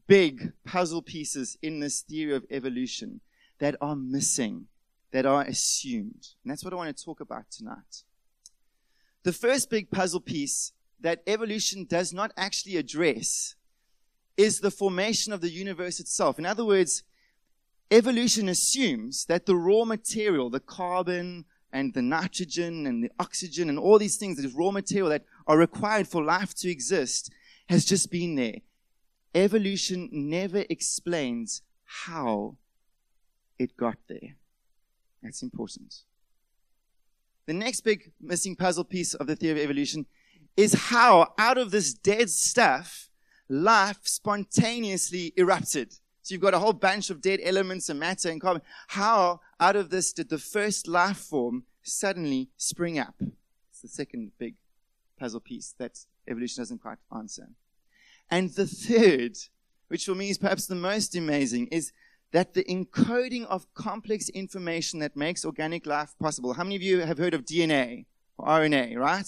big 0.07 0.53
puzzle 0.65 1.03
pieces 1.03 1.57
in 1.63 1.81
this 1.81 2.01
theory 2.01 2.35
of 2.35 2.45
evolution 2.51 3.21
that 3.61 3.77
are 3.81 3.97
missing, 3.97 4.67
that 5.13 5.25
are 5.25 5.43
assumed. 5.43 6.29
And 6.43 6.51
that's 6.51 6.65
what 6.65 6.73
I 6.73 6.77
want 6.77 6.97
to 6.97 7.05
talk 7.05 7.21
about 7.21 7.51
tonight. 7.51 8.03
The 9.23 9.33
first 9.33 9.71
big 9.71 9.91
puzzle 9.91 10.21
piece 10.21 10.73
that 11.01 11.23
evolution 11.27 11.85
does 11.85 12.13
not 12.13 12.33
actually 12.37 12.77
address 12.77 13.55
is 14.37 14.61
the 14.61 14.71
formation 14.71 15.33
of 15.33 15.41
the 15.41 15.51
universe 15.51 16.01
itself. 16.01 16.39
In 16.39 16.47
other 16.47 16.65
words, 16.65 17.03
evolution 17.91 18.49
assumes 18.49 19.25
that 19.27 19.47
the 19.47 19.57
raw 19.57 19.85
material, 19.85 20.51
the 20.51 20.61
carbon 20.61 21.45
and 21.73 21.95
the 21.95 22.03
nitrogen 22.03 22.87
and 22.87 23.05
the 23.05 23.11
oxygen 23.19 23.69
and 23.69 23.79
all 23.79 23.99
these 23.99 24.17
things, 24.17 24.41
that 24.41 24.53
raw 24.55 24.71
material 24.71 25.11
that 25.11 25.25
are 25.47 25.59
required 25.59 26.09
for 26.09 26.23
life 26.23 26.55
to 26.55 26.71
exist, 26.71 27.31
has 27.69 27.85
just 27.85 28.11
been 28.11 28.35
there. 28.35 28.57
Evolution 29.35 30.09
never 30.11 30.65
explains 30.69 31.63
how 31.85 32.57
it 33.59 33.77
got 33.77 33.97
there. 34.09 34.37
That's 35.23 35.43
important. 35.43 36.03
The 37.47 37.53
next 37.53 37.83
big 37.83 38.13
missing 38.21 38.57
puzzle 38.57 38.85
piece 38.85 39.15
of 39.15 39.27
the 39.27 39.37
theory 39.37 39.59
of 39.61 39.65
evolution 39.65 40.07
is 40.57 40.73
how, 40.73 41.33
out 41.39 41.59
of 41.59 41.71
this 41.71 41.93
dead 41.95 42.31
stuff, 42.31 43.10
life 43.51 43.99
spontaneously 44.05 45.35
erupted. 45.37 45.93
So 46.23 46.35
you've 46.35 46.43
got 46.43 46.55
a 46.55 46.59
whole 46.59 46.73
bunch 46.73 47.11
of 47.11 47.21
dead 47.21 47.41
elements 47.43 47.89
and 47.89 47.99
matter 47.99 48.31
and 48.31 48.41
carbon. 48.41 48.63
How, 48.89 49.41
out 49.59 49.77
of 49.77 49.91
this, 49.91 50.13
did 50.13 50.29
the 50.29 50.39
first 50.39 50.87
life 50.87 51.17
form 51.17 51.65
suddenly 51.83 52.51
spring 52.57 52.99
up? 52.99 53.15
It's 53.71 53.83
the 53.83 53.89
second 53.89 54.33
big 54.39 54.55
puzzle 55.19 55.41
piece 55.41 55.75
that 55.79 55.99
evolution 56.29 56.63
doesn't 56.63 56.81
quite 56.81 56.99
answer. 57.15 57.49
And 58.31 58.51
the 58.51 58.67
third, 58.67 59.37
which 59.89 60.05
for 60.07 60.15
me 60.15 60.31
is 60.31 60.39
perhaps 60.39 60.67
the 60.67 60.77
most 60.77 61.17
amazing, 61.17 61.67
is 61.69 61.93
that 62.33 62.55
the 62.55 62.65
encoding 62.65 63.45
of 63.47 63.73
complex 63.75 64.29
information 64.29 65.01
that 65.01 65.17
makes 65.17 65.45
organic 65.45 65.85
life 65.85 66.15
possible. 66.21 66.55
How 66.55 66.63
many 66.63 66.77
of 66.77 66.83
you 66.83 67.01
have 67.01 67.19
heard 67.19 67.35
of 67.35 67.45
DNA 67.45 68.07
or 68.39 68.47
RNA, 68.47 68.97
right? 68.97 69.27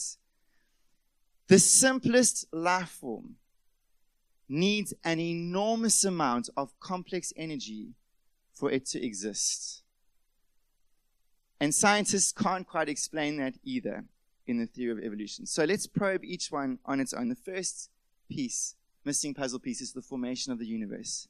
The 1.48 1.58
simplest 1.58 2.46
life 2.52 2.90
form 2.90 3.36
needs 4.52 4.92
an 5.02 5.18
enormous 5.18 6.04
amount 6.04 6.50
of 6.56 6.78
complex 6.78 7.32
energy 7.36 7.94
for 8.52 8.70
it 8.70 8.86
to 8.86 9.04
exist. 9.04 9.82
And 11.58 11.74
scientists 11.74 12.32
can't 12.32 12.66
quite 12.66 12.88
explain 12.88 13.38
that 13.38 13.54
either 13.64 14.04
in 14.46 14.58
the 14.58 14.66
theory 14.66 14.92
of 14.92 14.98
evolution. 14.98 15.46
So 15.46 15.64
let's 15.64 15.86
probe 15.86 16.24
each 16.24 16.50
one 16.50 16.78
on 16.84 17.00
its 17.00 17.14
own. 17.14 17.28
The 17.28 17.36
first 17.36 17.90
piece, 18.28 18.74
missing 19.04 19.34
puzzle 19.34 19.58
piece, 19.58 19.80
is 19.80 19.92
the 19.92 20.02
formation 20.02 20.52
of 20.52 20.58
the 20.58 20.66
universe. 20.66 21.28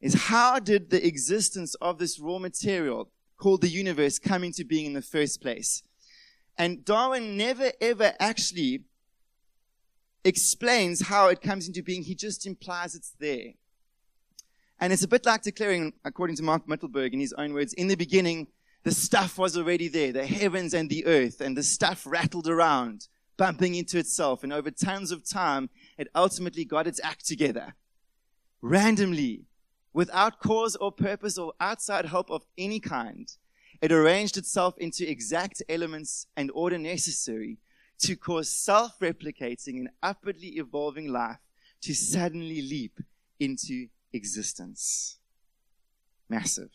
Is 0.00 0.14
how 0.14 0.58
did 0.58 0.90
the 0.90 1.04
existence 1.04 1.74
of 1.76 1.98
this 1.98 2.20
raw 2.20 2.38
material 2.38 3.10
called 3.36 3.62
the 3.62 3.68
universe 3.68 4.18
come 4.18 4.44
into 4.44 4.64
being 4.64 4.86
in 4.86 4.92
the 4.92 5.02
first 5.02 5.40
place? 5.40 5.82
And 6.56 6.84
Darwin 6.84 7.36
never 7.36 7.72
ever 7.80 8.14
actually 8.20 8.84
explains 10.24 11.08
how 11.08 11.28
it 11.28 11.40
comes 11.40 11.66
into 11.66 11.82
being. 11.82 12.02
He 12.02 12.14
just 12.14 12.46
implies 12.46 12.94
it's 12.94 13.14
there. 13.18 13.54
And 14.80 14.92
it's 14.92 15.02
a 15.02 15.08
bit 15.08 15.26
like 15.26 15.42
declaring, 15.42 15.94
according 16.04 16.36
to 16.36 16.42
Mark 16.42 16.66
Mittelberg 16.66 17.12
in 17.12 17.20
his 17.20 17.32
own 17.32 17.52
words, 17.52 17.72
in 17.72 17.88
the 17.88 17.96
beginning, 17.96 18.48
the 18.84 18.92
stuff 18.92 19.36
was 19.36 19.56
already 19.56 19.88
there, 19.88 20.12
the 20.12 20.26
heavens 20.26 20.72
and 20.72 20.88
the 20.88 21.04
earth, 21.04 21.40
and 21.40 21.56
the 21.56 21.62
stuff 21.62 22.06
rattled 22.06 22.46
around, 22.46 23.08
bumping 23.36 23.74
into 23.74 23.98
itself. 23.98 24.44
And 24.44 24.52
over 24.52 24.70
tons 24.70 25.10
of 25.10 25.28
time, 25.28 25.68
it 25.96 26.08
ultimately 26.14 26.64
got 26.64 26.86
its 26.86 27.00
act 27.02 27.26
together. 27.26 27.74
Randomly, 28.62 29.46
without 29.92 30.38
cause 30.40 30.76
or 30.76 30.92
purpose 30.92 31.38
or 31.38 31.54
outside 31.60 32.06
help 32.06 32.30
of 32.30 32.44
any 32.56 32.78
kind, 32.78 33.28
it 33.80 33.92
arranged 33.92 34.36
itself 34.36 34.76
into 34.78 35.08
exact 35.08 35.62
elements 35.68 36.26
and 36.36 36.50
order 36.52 36.78
necessary 36.78 37.58
to 38.00 38.16
cause 38.16 38.48
self 38.48 38.98
replicating 39.00 39.78
and 39.78 39.88
upwardly 40.02 40.48
evolving 40.56 41.08
life 41.10 41.38
to 41.82 41.94
suddenly 41.94 42.62
leap 42.62 43.00
into 43.40 43.88
existence. 44.12 45.18
Massive. 46.28 46.70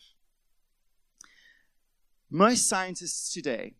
Most 2.30 2.68
scientists 2.68 3.32
today 3.32 3.74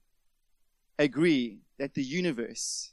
agree 0.99 1.59
that 1.79 1.95
the 1.95 2.03
universe 2.03 2.93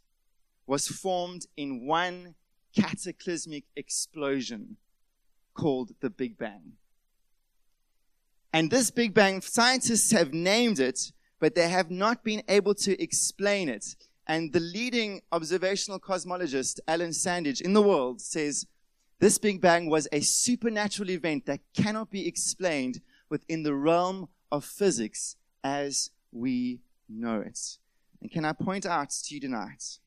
was 0.65 0.87
formed 0.87 1.45
in 1.55 1.85
one 1.85 2.35
cataclysmic 2.75 3.65
explosion 3.75 4.77
called 5.53 5.91
the 5.99 6.09
Big 6.09 6.37
Bang. 6.37 6.73
And 8.53 8.71
this 8.71 8.91
Big 8.91 9.13
Bang, 9.13 9.41
scientists 9.41 10.11
have 10.11 10.33
named 10.33 10.79
it, 10.79 11.11
but 11.39 11.55
they 11.55 11.69
have 11.69 11.91
not 11.91 12.23
been 12.23 12.43
able 12.47 12.73
to 12.75 13.01
explain 13.01 13.69
it. 13.69 13.95
And 14.27 14.53
the 14.53 14.59
leading 14.59 15.21
observational 15.31 15.99
cosmologist, 15.99 16.79
Alan 16.87 17.11
Sandage, 17.11 17.61
in 17.61 17.73
the 17.73 17.81
world 17.81 18.21
says 18.21 18.67
this 19.19 19.37
Big 19.37 19.61
Bang 19.61 19.89
was 19.89 20.07
a 20.11 20.21
supernatural 20.21 21.09
event 21.09 21.45
that 21.45 21.61
cannot 21.75 22.09
be 22.09 22.27
explained 22.27 23.01
within 23.29 23.63
the 23.63 23.75
realm 23.75 24.29
of 24.51 24.65
physics 24.65 25.35
as 25.63 26.11
we 26.31 26.81
know 27.07 27.39
it. 27.41 27.77
And 28.21 28.31
can 28.31 28.45
I 28.45 28.53
point 28.53 28.85
out 28.85 29.09
to 29.09 29.35
you 29.35 29.41
tonight? 29.41 29.99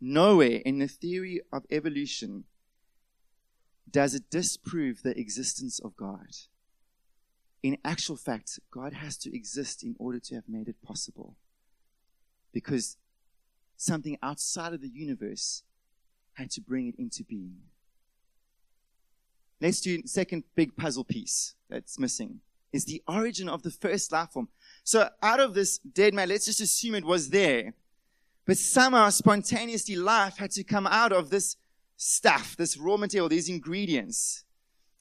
Nowhere 0.00 0.60
in 0.64 0.78
the 0.78 0.88
theory 0.88 1.40
of 1.52 1.64
evolution 1.70 2.44
does 3.90 4.14
it 4.14 4.30
disprove 4.30 5.02
the 5.02 5.18
existence 5.18 5.78
of 5.78 5.96
God. 5.96 6.28
In 7.62 7.78
actual 7.84 8.16
fact, 8.16 8.58
God 8.70 8.94
has 8.94 9.16
to 9.18 9.34
exist 9.34 9.84
in 9.84 9.94
order 9.98 10.18
to 10.18 10.34
have 10.34 10.48
made 10.48 10.66
it 10.68 10.82
possible 10.82 11.36
because 12.52 12.96
something 13.76 14.16
outside 14.22 14.72
of 14.72 14.80
the 14.80 14.88
universe 14.88 15.62
had 16.34 16.50
to 16.50 16.60
bring 16.60 16.88
it 16.88 16.94
into 16.98 17.24
being. 17.24 17.56
Let's 19.60 19.80
do 19.80 20.02
second 20.06 20.44
big 20.54 20.76
puzzle 20.76 21.04
piece 21.04 21.54
that's 21.68 21.98
missing 21.98 22.40
is 22.72 22.84
the 22.86 23.02
origin 23.06 23.48
of 23.48 23.62
the 23.62 23.70
first 23.70 24.10
life 24.12 24.30
form. 24.30 24.48
So 24.82 25.08
out 25.22 25.40
of 25.40 25.54
this 25.54 25.78
dead 25.78 26.14
man, 26.14 26.28
let's 26.28 26.46
just 26.46 26.60
assume 26.60 26.94
it 26.94 27.04
was 27.04 27.28
there. 27.28 27.74
But 28.46 28.56
somehow 28.56 29.10
spontaneously 29.10 29.94
life 29.94 30.38
had 30.38 30.50
to 30.52 30.64
come 30.64 30.86
out 30.86 31.12
of 31.12 31.30
this 31.30 31.56
stuff, 31.96 32.56
this 32.56 32.76
raw 32.76 32.96
material, 32.96 33.28
these 33.28 33.48
ingredients. 33.48 34.44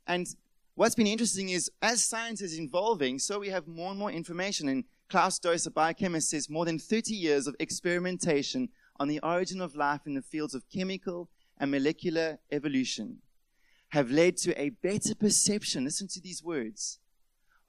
And 0.05 0.27
what's 0.75 0.96
been 0.96 1.08
interesting 1.08 1.50
is 1.50 1.72
as 1.81 2.03
science 2.03 2.41
is 2.41 2.60
evolving, 2.60 3.17
so 3.20 3.39
we 3.39 3.50
have 3.50 3.67
more 3.67 3.89
and 3.89 4.00
more 4.00 4.12
information. 4.12 4.67
And 4.67 4.84
Klaus 5.12 5.39
Dose, 5.39 5.65
a 5.65 5.72
biochemist, 5.72 6.30
says 6.30 6.50
more 6.50 6.63
than 6.63 6.80
30 6.80 7.13
years 7.13 7.46
of 7.46 7.53
experimentation 7.60 8.70
on 8.98 9.10
the 9.10 9.20
origin 9.20 9.60
of 9.60 9.75
life 9.75 10.00
in 10.06 10.13
the 10.13 10.22
fields 10.22 10.56
of 10.56 10.63
chemical 10.70 11.27
and 11.58 11.70
molecular 11.70 12.39
evolution 12.50 13.18
have 13.89 14.10
led 14.10 14.38
to 14.38 14.58
a 14.58 14.70
better 14.70 15.13
perception, 15.13 15.84
listen 15.84 16.08
to 16.08 16.22
these 16.22 16.41
words, 16.41 17.00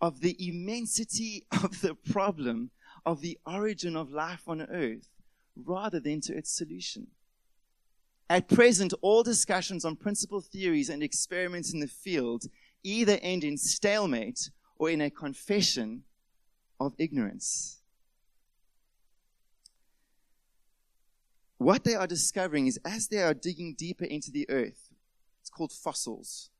of 0.00 0.20
the 0.20 0.36
immensity 0.38 1.44
of 1.64 1.80
the 1.80 1.96
problem 1.96 2.70
of 3.04 3.20
the 3.22 3.36
origin 3.44 3.96
of 3.96 4.12
life 4.12 4.44
on 4.46 4.62
earth 4.62 5.08
rather 5.56 5.98
than 5.98 6.20
to 6.20 6.36
its 6.36 6.56
solution. 6.56 7.08
At 8.30 8.46
present, 8.46 8.94
all 9.02 9.24
discussions 9.24 9.84
on 9.84 9.96
principal 9.96 10.40
theories 10.40 10.88
and 10.88 11.02
experiments 11.02 11.72
in 11.72 11.80
the 11.80 11.88
field 11.88 12.44
either 12.84 13.18
end 13.20 13.42
in 13.42 13.58
stalemate 13.58 14.48
or 14.78 14.90
in 14.90 15.00
a 15.00 15.10
confession 15.10 16.04
of 16.86 16.94
ignorance. 16.98 17.78
What 21.58 21.84
they 21.84 21.94
are 21.94 22.06
discovering 22.06 22.66
is 22.66 22.80
as 22.84 23.08
they 23.08 23.22
are 23.22 23.34
digging 23.34 23.74
deeper 23.78 24.04
into 24.04 24.30
the 24.30 24.48
earth, 24.50 24.90
it's 25.40 25.50
called 25.50 25.72
fossils, 25.72 26.50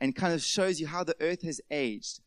and 0.00 0.14
kind 0.14 0.34
of 0.34 0.42
shows 0.42 0.80
you 0.80 0.86
how 0.88 1.04
the 1.04 1.16
earth 1.20 1.42
has 1.42 1.60
aged. 1.70 2.20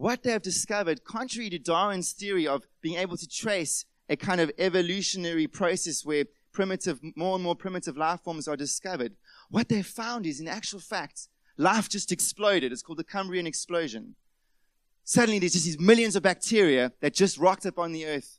what 0.00 0.22
they 0.22 0.30
have 0.30 0.40
discovered, 0.40 1.04
contrary 1.04 1.50
to 1.50 1.58
Darwin's 1.58 2.12
theory 2.12 2.46
of 2.46 2.66
being 2.80 2.96
able 2.96 3.18
to 3.18 3.28
trace 3.28 3.84
a 4.08 4.16
kind 4.16 4.40
of 4.40 4.50
evolutionary 4.56 5.46
process 5.46 6.06
where 6.06 6.24
primitive, 6.52 7.00
more 7.16 7.34
and 7.34 7.44
more 7.44 7.54
primitive 7.54 7.98
life 7.98 8.20
forms 8.22 8.48
are 8.48 8.56
discovered, 8.56 9.12
what 9.50 9.68
they 9.68 9.82
found 9.82 10.24
is, 10.24 10.40
in 10.40 10.48
actual 10.48 10.80
fact, 10.80 11.28
life 11.58 11.90
just 11.90 12.10
exploded. 12.10 12.72
It's 12.72 12.80
called 12.80 12.98
the 12.98 13.04
Cambrian 13.04 13.46
explosion. 13.46 14.14
Suddenly, 15.04 15.38
there's 15.38 15.54
just 15.54 15.64
these 15.64 15.80
millions 15.80 16.16
of 16.16 16.22
bacteria 16.22 16.92
that 17.00 17.14
just 17.14 17.38
rocked 17.38 17.66
up 17.66 17.78
on 17.78 17.92
the 17.92 18.06
earth, 18.06 18.38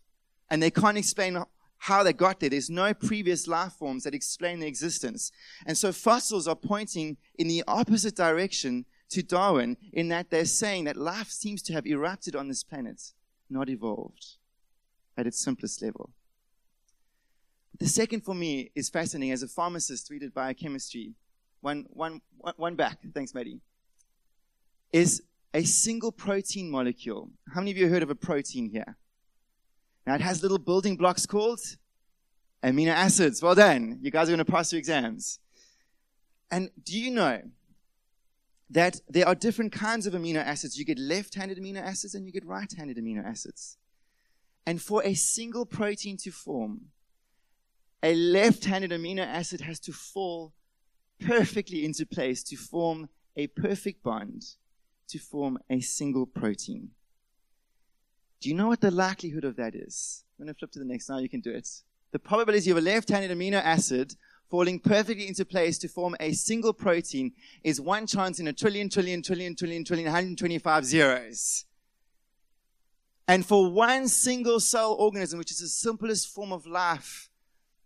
and 0.50 0.62
they 0.62 0.72
can't 0.72 0.98
explain 0.98 1.44
how 1.78 2.04
they 2.04 2.14
got 2.14 2.40
there. 2.40 2.50
There's 2.50 2.70
no 2.70 2.94
previous 2.94 3.48
life 3.48 3.74
forms 3.74 4.04
that 4.04 4.14
explain 4.14 4.60
their 4.60 4.70
existence. 4.70 5.32
And 5.66 5.76
so 5.76 5.92
fossils 5.92 6.48
are 6.48 6.56
pointing 6.56 7.18
in 7.40 7.48
the 7.48 7.64
opposite 7.68 8.16
direction 8.16 8.86
to 9.10 9.24
Darwin 9.24 9.78
in 9.92 10.08
that 10.10 10.30
they're 10.30 10.46
saying 10.46 10.84
that 10.86 10.96
life 10.96 11.30
seems 11.30 11.62
to 11.64 11.74
have 11.74 11.88
erupted 11.88 12.36
on 12.36 12.48
this 12.48 12.64
planet, 12.64 13.02
not 13.50 13.68
evolved 13.68 14.38
at 15.18 15.26
its 15.26 15.44
simplest 15.44 15.82
level. 15.82 16.12
The 17.80 17.88
second 17.88 18.22
for 18.22 18.36
me 18.36 18.72
is 18.76 18.90
fascinating 18.90 19.32
as 19.32 19.42
a 19.42 19.48
pharmacist 19.48 20.10
reading 20.12 20.30
biochemistry. 20.30 21.14
One, 21.62 21.88
one, 21.90 22.22
one 22.58 22.76
back, 22.76 23.00
thanks, 23.14 23.34
Maddie. 23.34 23.60
Is 24.94 25.24
a 25.54 25.64
single 25.64 26.12
protein 26.12 26.70
molecule. 26.70 27.30
How 27.54 27.62
many 27.62 27.72
of 27.72 27.78
you 27.78 27.90
heard 27.90 28.04
of 28.04 28.10
a 28.10 28.16
protein 28.16 28.70
here? 28.70 28.98
Now 30.08 30.16
it 30.16 30.22
has 30.22 30.42
little 30.42 30.58
building 30.58 30.96
blocks 30.96 31.26
called 31.26 31.60
amino 32.64 32.92
acids. 32.92 33.42
Well 33.42 33.56
done. 33.56 34.00
You 34.02 34.12
guys 34.12 34.30
are 34.30 34.32
going 34.32 34.46
to 34.46 34.52
pass 34.52 34.72
your 34.72 34.80
exams. 34.80 35.40
And 36.50 36.70
do 36.84 37.00
you 37.00 37.12
know 37.12 37.42
that 38.70 39.02
there 39.10 39.28
are 39.28 39.36
different 39.36 39.72
kinds 39.72 40.08
of 40.08 40.14
amino 40.14 40.38
acids? 40.38 40.78
You 40.78 40.86
get 40.86 41.00
left-handed 41.00 41.58
amino 41.58 41.82
acids 41.82 42.16
and 42.16 42.26
you 42.26 42.32
get 42.32 42.46
right-handed 42.46 42.98
amino 42.98 43.26
acids. 43.26 43.78
And 44.66 44.82
for 44.82 45.04
a 45.04 45.14
single 45.14 45.66
protein 45.66 46.18
to 46.18 46.32
form, 46.32 46.88
a 48.04 48.16
left-handed 48.16 48.92
amino 48.92 49.26
acid 49.26 49.62
has 49.62 49.80
to 49.82 49.92
fall 49.92 50.54
perfectly 51.20 51.86
into 51.86 52.06
place 52.06 52.44
to 52.44 52.56
form 52.56 53.10
a 53.36 53.48
perfect 53.48 54.04
bond 54.04 54.44
to 55.12 55.20
form 55.20 55.60
a 55.70 55.80
single 55.80 56.26
protein. 56.26 56.90
Do 58.42 58.50
you 58.50 58.56
know 58.56 58.68
what 58.68 58.82
the 58.82 58.92
likelihood 58.92 59.44
of 59.44 59.56
that 59.58 59.76
is? 59.76 60.24
I'm 60.40 60.46
going 60.46 60.54
to 60.54 60.58
flip 60.58 60.72
to 60.72 60.80
the 60.80 60.86
next. 60.86 61.06
slide. 61.06 61.22
you 61.22 61.30
can 61.30 61.42
do 61.42 61.52
it. 61.52 61.68
The 62.12 62.20
probability 62.20 62.72
of 62.72 62.78
a 62.78 62.82
left-handed 62.82 63.32
amino 63.32 63.62
acid 63.64 64.16
falling 64.50 64.80
perfectly 64.80 65.28
into 65.28 65.46
place 65.46 65.78
to 65.78 65.88
form 65.88 66.16
a 66.20 66.34
single 66.34 66.74
protein 66.74 67.32
is 67.64 67.80
one 67.80 68.08
chance 68.08 68.40
in 68.40 68.48
a 68.48 68.54
trillion, 68.54 68.90
trillion, 68.90 69.22
trillion, 69.22 69.56
trillion, 69.56 69.86
trillion, 69.86 70.06
125 70.06 70.86
zeros. 70.86 71.66
And 73.28 73.46
for 73.46 73.72
one 73.72 74.08
single 74.08 74.60
cell 74.60 74.94
organism, 74.94 75.40
which 75.40 75.52
is 75.52 75.60
the 75.60 75.68
simplest 75.68 76.28
form 76.28 76.52
of 76.52 76.66
life, 76.66 77.30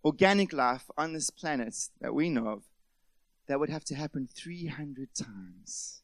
organic 0.04 0.52
life 0.52 0.90
on 0.96 1.12
this 1.12 1.30
planet 1.30 1.76
that 2.00 2.14
we 2.14 2.30
know 2.30 2.48
of, 2.48 2.62
that 3.46 3.60
would 3.60 3.70
have 3.70 3.84
to 3.84 3.94
happen 3.94 4.26
300 4.34 5.10
times. 5.14 6.02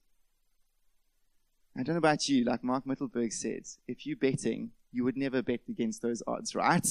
I 1.77 1.83
don't 1.83 1.95
know 1.95 1.99
about 1.99 2.29
you, 2.29 2.45
like 2.45 2.63
Mark 2.63 2.85
Mittelberg 2.85 3.33
said, 3.33 3.63
if 3.89 4.07
you're 4.07 4.17
betting, 4.17 4.71
you 4.93 5.05
would 5.05 5.17
never 5.17 5.43
bet 5.43 5.61
against 5.69 6.03
those 6.03 6.23
odds, 6.27 6.55
right? 6.55 6.87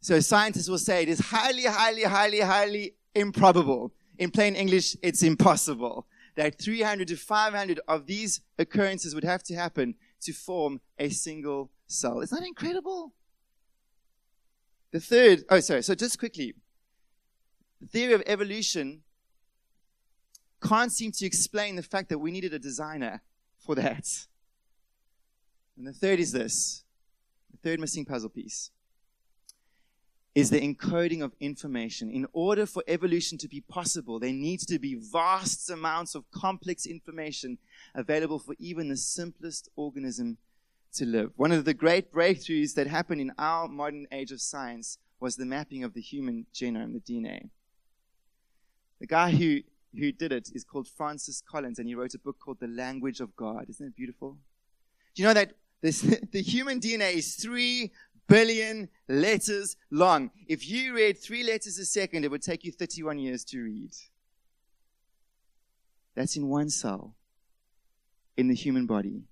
So 0.00 0.20
scientists 0.20 0.68
will 0.68 0.78
say 0.78 1.02
it 1.02 1.08
is 1.08 1.18
highly, 1.18 1.64
highly, 1.64 2.04
highly, 2.04 2.40
highly 2.40 2.94
improbable. 3.14 3.92
In 4.18 4.30
plain 4.30 4.54
English, 4.54 4.96
it's 5.02 5.22
impossible 5.22 6.06
that 6.36 6.60
300 6.60 7.08
to 7.08 7.16
500 7.16 7.80
of 7.88 8.06
these 8.06 8.40
occurrences 8.58 9.14
would 9.14 9.24
have 9.24 9.42
to 9.44 9.54
happen 9.54 9.96
to 10.20 10.32
form 10.32 10.80
a 10.98 11.08
single 11.08 11.70
cell. 11.86 12.20
Isn't 12.20 12.38
that 12.38 12.46
incredible? 12.46 13.12
The 14.92 15.00
third, 15.00 15.44
oh, 15.50 15.60
sorry, 15.60 15.82
so 15.82 15.94
just 15.94 16.18
quickly. 16.18 16.54
The 17.80 17.88
theory 17.88 18.12
of 18.12 18.22
evolution 18.26 19.02
can't 20.66 20.92
seem 20.92 21.12
to 21.12 21.26
explain 21.26 21.76
the 21.76 21.82
fact 21.82 22.08
that 22.08 22.18
we 22.18 22.30
needed 22.30 22.54
a 22.54 22.58
designer 22.58 23.22
for 23.58 23.74
that. 23.74 24.06
And 25.76 25.86
the 25.86 25.92
third 25.92 26.20
is 26.20 26.32
this 26.32 26.84
the 27.50 27.58
third 27.58 27.80
missing 27.80 28.04
puzzle 28.04 28.30
piece 28.30 28.70
is 30.36 30.50
the 30.50 30.60
encoding 30.60 31.22
of 31.22 31.32
information. 31.40 32.10
In 32.10 32.26
order 32.34 32.66
for 32.66 32.84
evolution 32.86 33.38
to 33.38 33.48
be 33.48 33.62
possible, 33.62 34.18
there 34.18 34.34
needs 34.34 34.66
to 34.66 34.78
be 34.78 34.94
vast 34.94 35.70
amounts 35.70 36.14
of 36.14 36.30
complex 36.30 36.84
information 36.84 37.56
available 37.94 38.38
for 38.38 38.54
even 38.58 38.90
the 38.90 38.98
simplest 38.98 39.70
organism 39.76 40.36
to 40.92 41.06
live. 41.06 41.32
One 41.36 41.52
of 41.52 41.64
the 41.64 41.72
great 41.72 42.12
breakthroughs 42.12 42.74
that 42.74 42.86
happened 42.86 43.22
in 43.22 43.32
our 43.38 43.66
modern 43.66 44.06
age 44.12 44.30
of 44.30 44.42
science 44.42 44.98
was 45.20 45.36
the 45.36 45.46
mapping 45.46 45.82
of 45.82 45.94
the 45.94 46.02
human 46.02 46.44
genome, 46.54 46.92
the 46.92 47.00
DNA. 47.00 47.48
The 49.00 49.06
guy 49.06 49.30
who, 49.30 49.60
who 49.96 50.12
did 50.12 50.32
it 50.32 50.50
is 50.54 50.64
called 50.64 50.88
Francis 50.88 51.40
Collins, 51.40 51.78
and 51.78 51.88
he 51.88 51.94
wrote 51.94 52.14
a 52.14 52.18
book 52.18 52.38
called 52.38 52.60
The 52.60 52.68
Language 52.68 53.20
of 53.20 53.34
God. 53.36 53.66
Isn't 53.68 53.88
it 53.88 53.96
beautiful? 53.96 54.36
Do 55.14 55.22
you 55.22 55.28
know 55.28 55.34
that 55.34 55.52
this, 55.80 56.00
the 56.32 56.42
human 56.42 56.80
DNA 56.80 57.14
is 57.14 57.34
three 57.34 57.92
billion 58.28 58.88
letters 59.08 59.76
long. 59.90 60.30
If 60.48 60.68
you 60.68 60.94
read 60.94 61.18
three 61.18 61.42
letters 61.42 61.78
a 61.78 61.84
second, 61.84 62.24
it 62.24 62.30
would 62.30 62.42
take 62.42 62.64
you 62.64 62.72
31 62.72 63.18
years 63.18 63.44
to 63.46 63.62
read. 63.62 63.92
That's 66.14 66.36
in 66.36 66.48
one 66.48 66.70
cell 66.70 67.14
in 68.36 68.48
the 68.48 68.54
human 68.54 68.86
body 68.86 69.24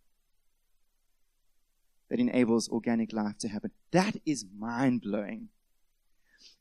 that 2.11 2.21
enables 2.21 2.69
organic 2.69 3.13
life 3.13 3.39
to 3.39 3.49
happen. 3.49 3.71
That 3.91 4.17
is 4.27 4.45
mind 4.59 5.03
blowing. 5.03 5.49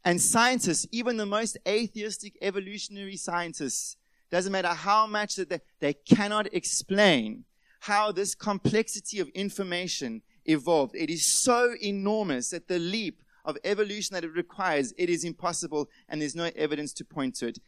And 0.05 0.21
scientists, 0.21 0.85
even 0.91 1.17
the 1.17 1.25
most 1.25 1.57
atheistic 1.67 2.37
evolutionary 2.41 3.15
scientists, 3.15 3.97
doesn't 4.29 4.51
matter 4.51 4.69
how 4.69 5.05
much 5.07 5.35
that 5.35 5.49
they, 5.49 5.59
they 5.79 5.93
cannot 5.93 6.53
explain 6.53 7.45
how 7.81 8.11
this 8.11 8.33
complexity 8.33 9.19
of 9.19 9.29
information 9.29 10.21
evolved. 10.45 10.95
It 10.95 11.09
is 11.09 11.25
so 11.25 11.75
enormous 11.81 12.49
that 12.49 12.67
the 12.67 12.79
leap 12.79 13.21
of 13.45 13.57
evolution 13.63 14.13
that 14.13 14.23
it 14.23 14.33
requires, 14.33 14.93
it 14.97 15.09
is 15.09 15.23
impossible 15.23 15.89
and 16.09 16.21
there's 16.21 16.35
no 16.35 16.49
evidence 16.55 16.93
to 16.93 17.05
point 17.05 17.35
to 17.35 17.47
it. 17.47 17.59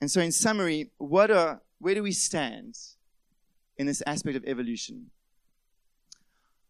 And 0.00 0.10
so 0.10 0.20
in 0.20 0.32
summary, 0.32 0.90
what 0.98 1.30
are, 1.30 1.62
where 1.78 1.94
do 1.94 2.02
we 2.02 2.12
stand 2.12 2.76
in 3.76 3.86
this 3.86 4.02
aspect 4.06 4.36
of 4.36 4.44
evolution? 4.44 5.10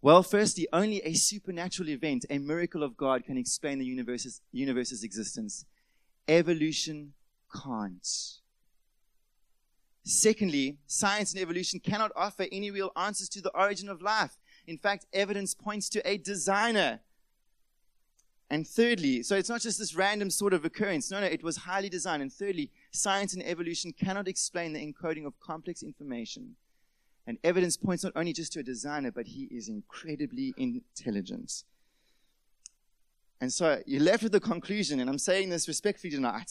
Well, 0.05 0.23
firstly, 0.23 0.69
only 0.71 1.01
a 1.01 1.14
supernatural 1.14 1.88
event, 1.88 2.27
a 2.29 2.37
miracle 2.37 2.83
of 2.83 2.95
God, 2.95 3.25
can 3.25 3.38
explain 3.38 3.79
the 3.79 3.87
universe's, 3.87 4.43
universe's 4.53 5.03
existence. 5.03 5.64
Evolution 6.29 7.14
can't. 7.51 8.07
Secondly, 10.03 10.77
science 10.87 11.33
and 11.33 11.40
evolution 11.40 11.81
cannot 11.81 12.12
offer 12.14 12.45
any 12.53 12.71
real 12.71 12.93
answers 12.97 13.31
to 13.31 13.40
the 13.40 13.51
origin 13.57 13.88
of 13.88 14.03
life. 14.03 14.37
In 14.67 14.77
fact, 14.77 15.07
evidence 15.14 15.55
points 15.55 15.88
to 15.88 16.07
a 16.07 16.19
designer. 16.19 17.01
And 18.51 18.69
thirdly, 18.69 19.23
so 19.23 19.37
it's 19.37 19.49
not 19.49 19.62
just 19.62 19.79
this 19.79 19.95
random 19.95 20.29
sort 20.29 20.53
of 20.53 20.67
occurrence. 20.67 21.11
No, 21.11 21.21
no, 21.21 21.27
it 21.29 21.43
was 21.43 21.57
highly 21.57 21.88
designed. 21.88 22.21
And 22.21 22.31
thirdly, 22.31 22.71
science 22.90 23.33
and 23.33 23.43
evolution 23.43 23.95
cannot 23.99 24.29
explain 24.29 24.75
the 24.75 24.87
encoding 24.87 25.25
of 25.25 25.40
complex 25.40 25.83
information. 25.83 26.57
And 27.26 27.38
evidence 27.42 27.76
points 27.76 28.04
not 28.04 28.12
only 28.16 28.32
just 28.32 28.52
to 28.52 28.60
a 28.60 28.62
designer, 28.62 29.10
but 29.10 29.26
he 29.28 29.48
is 29.50 29.68
incredibly 29.68 30.52
intelligent. 30.56 31.64
And 33.40 33.52
so 33.52 33.82
you're 33.87 34.02
left 34.02 34.22
with 34.22 34.32
the 34.32 34.40
conclusion, 34.40 35.00
and 35.00 35.08
I'm 35.08 35.18
saying 35.18 35.48
this 35.48 35.68
respectfully 35.68 36.10
tonight, 36.10 36.50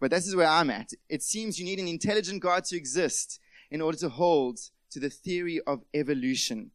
but 0.00 0.10
this 0.10 0.26
is 0.26 0.36
where 0.36 0.48
I'm 0.48 0.70
at. 0.70 0.90
It 1.08 1.22
seems 1.22 1.58
you 1.58 1.64
need 1.64 1.78
an 1.78 1.88
intelligent 1.88 2.40
God 2.40 2.64
to 2.66 2.76
exist 2.76 3.40
in 3.70 3.80
order 3.80 3.98
to 3.98 4.08
hold 4.08 4.58
to 4.90 5.00
the 5.00 5.10
theory 5.10 5.60
of 5.66 5.82
evolution 5.92 6.70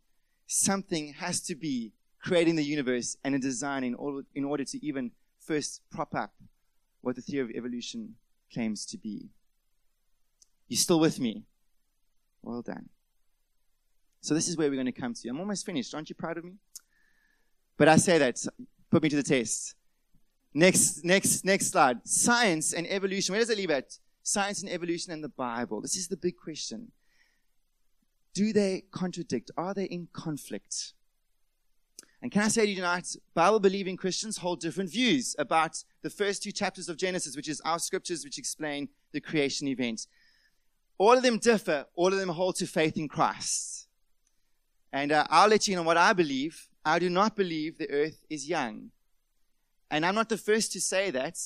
something 0.51 1.13
has 1.13 1.39
to 1.39 1.55
be 1.55 1.93
creating 2.21 2.55
the 2.55 2.63
universe 2.63 3.15
and 3.23 3.33
a 3.33 3.39
design 3.39 3.83
in 3.83 3.95
order, 3.95 4.27
in 4.35 4.43
order 4.43 4.65
to 4.65 4.85
even 4.85 5.11
first 5.39 5.81
prop 5.89 6.13
up 6.13 6.33
what 6.99 7.15
the 7.15 7.21
theory 7.21 7.49
of 7.49 7.55
evolution 7.55 8.15
claims 8.53 8.85
to 8.85 8.97
be. 8.97 9.29
You 10.67 10.77
still 10.77 10.99
with 10.99 11.19
me? 11.19 11.45
Well 12.41 12.61
done. 12.61 12.89
So 14.21 14.33
this 14.33 14.47
is 14.47 14.55
where 14.55 14.69
we're 14.69 14.75
going 14.75 14.85
to 14.85 14.91
come 14.91 15.13
to. 15.15 15.29
I'm 15.29 15.39
almost 15.39 15.65
finished. 15.65 15.93
Aren't 15.93 16.09
you 16.09 16.15
proud 16.15 16.37
of 16.37 16.45
me? 16.45 16.53
But 17.77 17.87
I 17.87 17.97
say 17.97 18.17
that. 18.19 18.45
Put 18.91 19.03
me 19.03 19.09
to 19.09 19.15
the 19.15 19.23
test. 19.23 19.75
Next, 20.53 21.03
next, 21.03 21.43
next 21.43 21.71
slide. 21.71 22.07
Science 22.07 22.73
and 22.73 22.85
evolution. 22.87 23.33
Where 23.33 23.41
does 23.41 23.49
it 23.49 23.57
leave 23.57 23.71
at? 23.71 23.97
Science 24.21 24.61
and 24.61 24.71
evolution 24.71 25.11
and 25.11 25.23
the 25.23 25.29
Bible. 25.29 25.81
This 25.81 25.95
is 25.95 26.07
the 26.07 26.17
big 26.17 26.37
question. 26.37 26.91
Do 28.33 28.53
they 28.53 28.83
contradict? 28.91 29.49
Are 29.57 29.73
they 29.73 29.85
in 29.85 30.07
conflict? 30.13 30.93
And 32.21 32.31
can 32.31 32.43
I 32.43 32.49
say 32.49 32.65
to 32.65 32.69
you 32.69 32.75
tonight, 32.75 33.15
Bible 33.33 33.59
believing 33.59 33.97
Christians 33.97 34.37
hold 34.37 34.59
different 34.59 34.91
views 34.91 35.35
about 35.39 35.83
the 36.03 36.09
first 36.09 36.43
two 36.43 36.51
chapters 36.51 36.87
of 36.87 36.97
Genesis, 36.97 37.35
which 37.35 37.49
is 37.49 37.59
our 37.61 37.79
scriptures 37.79 38.23
which 38.23 38.37
explain 38.37 38.89
the 39.11 39.19
creation 39.19 39.67
event. 39.67 40.05
All 40.99 41.13
of 41.13 41.23
them 41.23 41.39
differ, 41.39 41.85
all 41.95 42.13
of 42.13 42.19
them 42.19 42.29
hold 42.29 42.57
to 42.57 42.67
faith 42.67 42.95
in 42.95 43.07
Christ. 43.07 43.80
And 44.93 45.11
uh, 45.11 45.25
I'll 45.29 45.49
let 45.49 45.67
you 45.67 45.75
know 45.75 45.83
what 45.83 45.97
I 45.97 46.13
believe. 46.13 46.67
I 46.83 46.99
do 46.99 47.09
not 47.09 47.35
believe 47.35 47.77
the 47.77 47.89
earth 47.89 48.25
is 48.29 48.49
young. 48.49 48.91
And 49.89 50.05
I'm 50.05 50.15
not 50.15 50.29
the 50.29 50.37
first 50.37 50.71
to 50.73 50.81
say 50.81 51.11
that. 51.11 51.37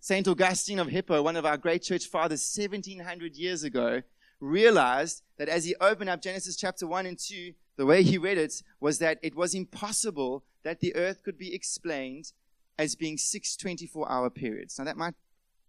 St. 0.00 0.26
Augustine 0.26 0.78
of 0.78 0.88
Hippo, 0.88 1.22
one 1.22 1.36
of 1.36 1.44
our 1.44 1.56
great 1.56 1.82
church 1.82 2.06
fathers 2.06 2.52
1700 2.56 3.36
years 3.36 3.62
ago, 3.62 4.02
realized 4.40 5.22
that 5.38 5.48
as 5.48 5.64
he 5.64 5.74
opened 5.80 6.10
up 6.10 6.22
Genesis 6.22 6.56
chapter 6.56 6.86
1 6.86 7.06
and 7.06 7.18
2, 7.18 7.52
the 7.76 7.86
way 7.86 8.02
he 8.02 8.18
read 8.18 8.38
it 8.38 8.62
was 8.80 8.98
that 8.98 9.18
it 9.22 9.34
was 9.34 9.54
impossible 9.54 10.44
that 10.62 10.80
the 10.80 10.94
earth 10.96 11.22
could 11.22 11.38
be 11.38 11.54
explained 11.54 12.32
as 12.78 12.94
being 12.94 13.18
six 13.18 13.56
24 13.56 14.10
hour 14.10 14.30
periods. 14.30 14.78
Now, 14.78 14.84
that 14.84 14.96
might 14.96 15.14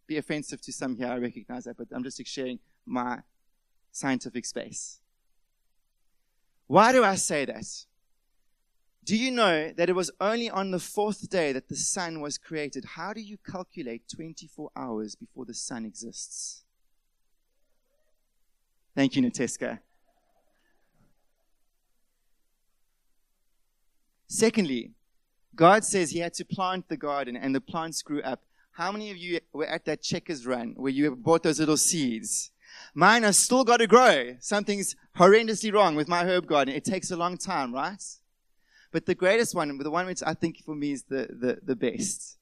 be 0.08 0.18
offensive 0.18 0.62
to 0.62 0.74
some 0.74 0.96
here, 0.96 1.08
I 1.08 1.18
recognize 1.18 1.66
that, 1.66 1.78
but 1.78 1.88
I'm 1.94 2.04
just 2.04 2.26
sharing 2.26 2.60
my 2.86 3.20
scientific 3.92 4.46
space. 4.46 5.00
Why 6.74 6.92
do 6.92 7.04
I 7.04 7.14
say 7.14 7.46
that? 7.46 7.68
Do 9.04 9.16
you 9.16 9.30
know 9.30 9.72
that 9.78 9.90
it 9.90 9.96
was 9.96 10.10
only 10.20 10.50
on 10.50 10.72
the 10.72 10.80
fourth 10.80 11.30
day 11.30 11.52
that 11.52 11.70
the 11.70 11.76
sun 11.76 12.20
was 12.20 12.40
created? 12.40 12.84
How 12.96 13.14
do 13.14 13.22
you 13.22 13.38
calculate 13.38 14.10
24 14.12 14.72
hours 14.76 15.14
before 15.14 15.46
the 15.46 15.54
sun 15.54 15.86
exists? 15.86 16.64
Thank 18.96 19.16
you, 19.16 19.22
Nateska. 19.22 19.82
Secondly, 24.28 24.94
God 25.56 25.86
says 25.86 26.10
he 26.10 26.20
had 26.22 26.34
to 26.34 26.44
plant 26.44 26.90
the 26.90 26.98
garden 26.98 27.38
and 27.38 27.54
the 27.54 27.62
plants 27.62 28.02
grew 28.02 28.24
up. 28.24 28.42
How 28.72 28.92
many 28.92 29.12
of 29.12 29.18
you 29.18 29.40
were 29.54 29.68
at 29.68 29.86
that 29.86 30.02
checkers 30.02 30.44
run 30.44 30.74
where 30.76 30.92
you 30.92 31.16
bought 31.16 31.44
those 31.44 31.60
little 31.60 31.78
seeds? 31.78 32.50
Mine 32.94 33.24
has 33.24 33.38
still 33.38 33.64
got 33.64 33.78
to 33.78 33.88
grow. 33.88 34.36
Something's 34.40 34.96
horrendously 35.18 35.74
wrong 35.74 35.96
with 35.96 36.08
my 36.08 36.24
herb 36.26 36.48
garden. 36.48 36.74
It 36.74 36.86
takes 36.86 37.12
a 37.12 37.16
long 37.16 37.38
time, 37.38 37.74
right? 37.74 38.04
But 38.92 39.06
the 39.06 39.16
greatest 39.16 39.56
one, 39.56 39.78
the 39.78 39.90
one 39.90 40.06
which 40.06 40.22
I 40.26 40.34
think 40.34 40.64
for 40.64 40.76
me 40.76 40.92
is 40.92 41.04
the, 41.04 41.28
the, 41.30 41.60
the 41.64 41.76
best. 41.76 42.38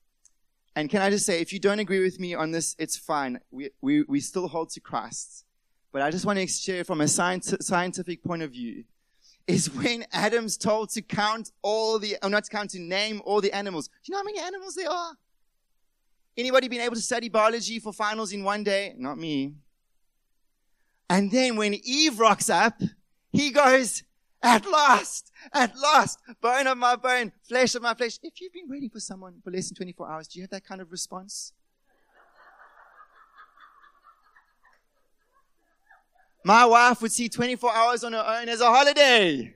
And 0.75 0.89
can 0.89 1.01
I 1.01 1.09
just 1.09 1.25
say, 1.25 1.41
if 1.41 1.51
you 1.51 1.59
don't 1.59 1.79
agree 1.79 2.01
with 2.01 2.19
me 2.19 2.33
on 2.33 2.51
this, 2.51 2.75
it's 2.79 2.97
fine. 2.97 3.39
We, 3.51 3.71
we, 3.81 4.03
we 4.03 4.19
still 4.19 4.47
hold 4.47 4.69
to 4.71 4.79
Christ. 4.79 5.45
But 5.91 6.01
I 6.01 6.11
just 6.11 6.25
want 6.25 6.39
to 6.39 6.47
share 6.47 6.83
from 6.83 7.01
a 7.01 7.07
scientific 7.07 8.23
point 8.23 8.41
of 8.41 8.51
view 8.51 8.85
is 9.47 9.73
when 9.73 10.05
Adam's 10.13 10.55
told 10.55 10.89
to 10.91 11.01
count 11.01 11.51
all 11.61 11.99
the, 11.99 12.15
or 12.23 12.29
not 12.29 12.45
to 12.45 12.49
count, 12.49 12.69
to 12.71 12.79
name 12.79 13.21
all 13.25 13.41
the 13.41 13.51
animals. 13.51 13.87
Do 13.87 13.93
you 14.05 14.11
know 14.13 14.19
how 14.19 14.23
many 14.23 14.39
animals 14.39 14.75
there 14.75 14.89
are? 14.89 15.13
Anybody 16.37 16.69
been 16.69 16.81
able 16.81 16.95
to 16.95 17.01
study 17.01 17.27
biology 17.27 17.79
for 17.79 17.91
finals 17.91 18.31
in 18.31 18.43
one 18.43 18.63
day? 18.63 18.93
Not 18.97 19.17
me. 19.17 19.55
And 21.11 21.29
then 21.29 21.57
when 21.57 21.73
Eve 21.83 22.19
rocks 22.19 22.49
up, 22.49 22.81
he 23.33 23.51
goes, 23.51 24.03
at 24.41 24.65
last, 24.65 25.29
at 25.51 25.77
last, 25.77 26.17
bone 26.39 26.67
of 26.67 26.77
my 26.77 26.95
bone, 26.95 27.33
flesh 27.49 27.75
of 27.75 27.81
my 27.81 27.93
flesh. 27.93 28.17
If 28.23 28.39
you've 28.39 28.53
been 28.53 28.69
waiting 28.69 28.89
for 28.89 29.01
someone 29.01 29.41
for 29.43 29.51
less 29.51 29.67
than 29.67 29.75
24 29.75 30.09
hours, 30.09 30.29
do 30.29 30.39
you 30.39 30.43
have 30.43 30.51
that 30.51 30.63
kind 30.63 30.79
of 30.79 30.89
response? 30.89 31.51
My 36.45 36.65
wife 36.65 37.01
would 37.01 37.11
see 37.11 37.27
24 37.27 37.75
hours 37.75 38.05
on 38.05 38.13
her 38.13 38.25
own 38.25 38.47
as 38.47 38.61
a 38.61 38.67
holiday. 38.67 39.53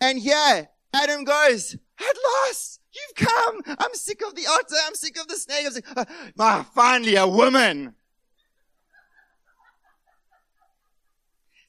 And 0.00 0.18
here, 0.18 0.70
Adam 0.94 1.24
goes, 1.24 1.74
at 1.98 2.16
last, 2.46 2.80
you've 2.92 3.28
come. 3.28 3.60
I'm 3.66 3.92
sick 3.92 4.22
of 4.26 4.34
the 4.34 4.46
otter. 4.46 4.76
I'm 4.86 4.94
sick 4.94 5.20
of 5.20 5.28
the 5.28 5.36
snake. 5.36 5.66
I'm 5.66 5.72
sick. 5.72 5.84
Uh, 6.38 6.62
finally, 6.62 7.16
a 7.16 7.26
woman. 7.26 7.94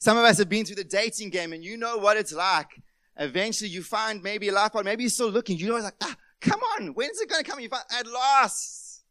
Some 0.02 0.18
of 0.18 0.24
us 0.24 0.40
have 0.40 0.50
been 0.50 0.66
through 0.66 0.78
the 0.78 0.84
dating 0.84 1.30
game 1.30 1.54
and 1.54 1.64
you 1.64 1.78
know 1.78 1.96
what 1.98 2.18
it's 2.18 2.34
like. 2.34 2.82
Eventually 3.18 3.70
you 3.70 3.84
find 3.84 4.24
maybe 4.24 4.50
a 4.50 4.52
life 4.52 4.72
partner, 4.72 4.90
maybe 4.90 5.04
you're 5.04 5.12
still 5.12 5.30
looking. 5.30 5.60
You 5.60 5.68
know, 5.68 5.76
it's 5.76 5.86
like, 5.86 5.94
ah, 6.02 6.16
come 6.40 6.60
on, 6.76 6.88
when's 6.96 7.22
it 7.22 7.30
going 7.30 7.44
to 7.44 7.48
come? 7.48 7.60
You 7.60 7.70
find, 7.70 7.84
at 7.96 8.08
last. 8.08 9.04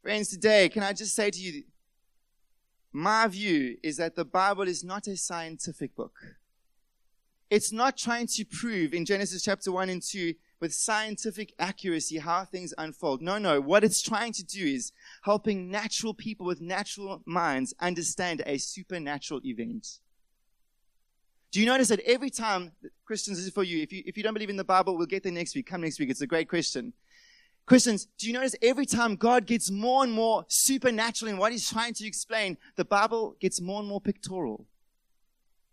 Friends, 0.00 0.30
today, 0.30 0.70
can 0.70 0.82
I 0.82 0.94
just 0.94 1.14
say 1.14 1.30
to 1.30 1.38
you, 1.38 1.62
my 2.90 3.26
view 3.26 3.76
is 3.82 3.98
that 3.98 4.16
the 4.16 4.24
Bible 4.24 4.66
is 4.66 4.82
not 4.82 5.06
a 5.08 5.14
scientific 5.14 5.94
book. 5.94 6.18
It's 7.50 7.70
not 7.70 7.98
trying 7.98 8.28
to 8.28 8.46
prove 8.46 8.94
in 8.94 9.04
Genesis 9.04 9.42
chapter 9.42 9.70
1 9.70 9.90
and 9.90 10.00
2 10.00 10.32
with 10.60 10.74
scientific 10.74 11.54
accuracy 11.58 12.18
how 12.18 12.44
things 12.44 12.74
unfold. 12.78 13.22
No, 13.22 13.38
no. 13.38 13.60
What 13.60 13.84
it's 13.84 14.02
trying 14.02 14.32
to 14.34 14.44
do 14.44 14.64
is 14.64 14.92
helping 15.22 15.70
natural 15.70 16.14
people 16.14 16.46
with 16.46 16.60
natural 16.60 17.22
minds 17.26 17.74
understand 17.80 18.42
a 18.46 18.58
supernatural 18.58 19.40
event. 19.44 19.98
Do 21.50 21.60
you 21.60 21.66
notice 21.66 21.88
that 21.88 22.00
every 22.00 22.30
time, 22.30 22.72
Christians, 23.04 23.38
this 23.38 23.46
is 23.46 23.52
for 23.52 23.64
you. 23.64 23.82
If 23.82 23.92
you, 23.92 24.02
if 24.04 24.16
you 24.16 24.22
don't 24.22 24.34
believe 24.34 24.50
in 24.50 24.56
the 24.56 24.64
Bible, 24.64 24.96
we'll 24.96 25.06
get 25.06 25.22
there 25.22 25.32
next 25.32 25.54
week. 25.54 25.66
Come 25.66 25.80
next 25.80 25.98
week. 25.98 26.10
It's 26.10 26.20
a 26.20 26.26
great 26.26 26.48
question. 26.48 26.92
Christians, 27.64 28.08
do 28.18 28.26
you 28.26 28.32
notice 28.32 28.54
every 28.62 28.86
time 28.86 29.16
God 29.16 29.46
gets 29.46 29.70
more 29.70 30.02
and 30.02 30.12
more 30.12 30.44
supernatural 30.48 31.30
in 31.30 31.38
what 31.38 31.52
he's 31.52 31.68
trying 31.68 31.94
to 31.94 32.06
explain, 32.06 32.56
the 32.76 32.84
Bible 32.84 33.36
gets 33.40 33.60
more 33.60 33.80
and 33.80 33.88
more 33.88 34.00
pictorial? 34.00 34.66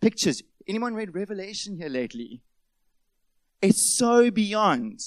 Pictures. 0.02 0.42
Anyone 0.68 0.94
read 0.94 1.16
Revelation 1.16 1.78
here 1.78 1.90
lately? 1.90 2.42
It's 3.66 3.82
so 3.82 4.30
beyond 4.30 5.04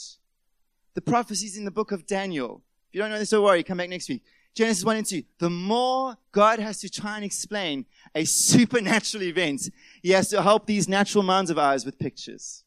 the 0.94 1.00
prophecies 1.00 1.56
in 1.56 1.64
the 1.64 1.70
book 1.70 1.92
of 1.92 2.08
Daniel. 2.08 2.60
If 2.88 2.96
you 2.96 3.00
don't 3.00 3.10
know 3.10 3.18
this, 3.20 3.30
don't 3.30 3.44
worry. 3.44 3.62
Come 3.62 3.78
back 3.78 3.88
next 3.88 4.08
week. 4.08 4.24
Genesis 4.52 4.84
1 4.84 4.96
and 4.96 5.06
2. 5.06 5.22
The 5.38 5.48
more 5.48 6.16
God 6.32 6.58
has 6.58 6.80
to 6.80 6.90
try 6.90 7.14
and 7.14 7.24
explain 7.24 7.86
a 8.16 8.24
supernatural 8.24 9.22
event, 9.22 9.70
he 10.02 10.10
has 10.10 10.28
to 10.30 10.42
help 10.42 10.66
these 10.66 10.88
natural 10.88 11.22
minds 11.22 11.50
of 11.50 11.58
ours 11.58 11.84
with 11.86 12.00
pictures. 12.00 12.64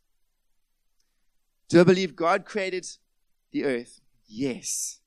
Do 1.67 1.81
I 1.81 1.83
believe 1.83 2.15
God 2.15 2.45
created 2.45 2.87
the 3.51 3.65
earth? 3.65 3.99
Yes. 4.27 5.01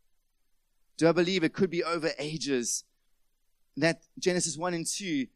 Do 0.98 1.08
I 1.08 1.12
believe 1.12 1.44
it 1.44 1.54
could 1.54 1.70
be 1.70 1.82
over 1.82 2.10
ages? 2.18 2.84
That 3.78 4.02
Genesis 4.18 4.58
1 4.58 4.74
and 4.74 4.86
2 4.86 5.28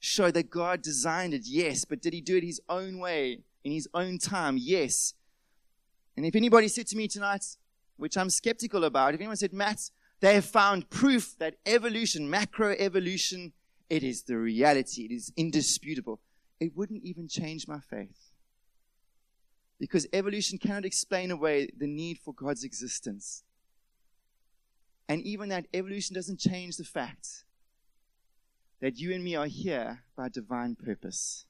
show 0.00 0.32
that 0.32 0.50
God 0.50 0.82
designed 0.82 1.34
it? 1.34 1.42
Yes. 1.44 1.84
But 1.84 2.02
did 2.02 2.14
he 2.14 2.20
do 2.20 2.36
it 2.36 2.42
his 2.42 2.60
own 2.68 2.98
way? 2.98 3.44
In 3.64 3.72
his 3.72 3.88
own 3.94 4.18
time, 4.18 4.56
yes. 4.58 5.14
And 6.16 6.26
if 6.26 6.34
anybody 6.34 6.68
said 6.68 6.86
to 6.88 6.96
me 6.96 7.08
tonight, 7.08 7.44
which 7.96 8.16
I'm 8.16 8.30
skeptical 8.30 8.84
about, 8.84 9.14
if 9.14 9.20
anyone 9.20 9.36
said, 9.36 9.52
Matt, 9.52 9.90
they 10.20 10.34
have 10.34 10.44
found 10.44 10.90
proof 10.90 11.36
that 11.38 11.56
evolution, 11.66 12.30
macroevolution, 12.30 13.52
it 13.88 14.02
is 14.02 14.22
the 14.22 14.36
reality, 14.36 15.04
it 15.04 15.12
is 15.12 15.32
indisputable, 15.36 16.20
it 16.60 16.76
wouldn't 16.76 17.02
even 17.04 17.28
change 17.28 17.66
my 17.66 17.80
faith. 17.80 18.30
Because 19.78 20.06
evolution 20.12 20.58
cannot 20.58 20.84
explain 20.84 21.30
away 21.30 21.68
the 21.76 21.88
need 21.88 22.18
for 22.18 22.32
God's 22.32 22.62
existence. 22.62 23.42
And 25.08 25.20
even 25.22 25.48
that 25.48 25.66
evolution 25.74 26.14
doesn't 26.14 26.38
change 26.38 26.76
the 26.76 26.84
fact 26.84 27.44
that 28.80 28.98
you 28.98 29.12
and 29.12 29.22
me 29.24 29.34
are 29.34 29.46
here 29.46 30.02
by 30.16 30.28
divine 30.28 30.76
purpose. 30.76 31.46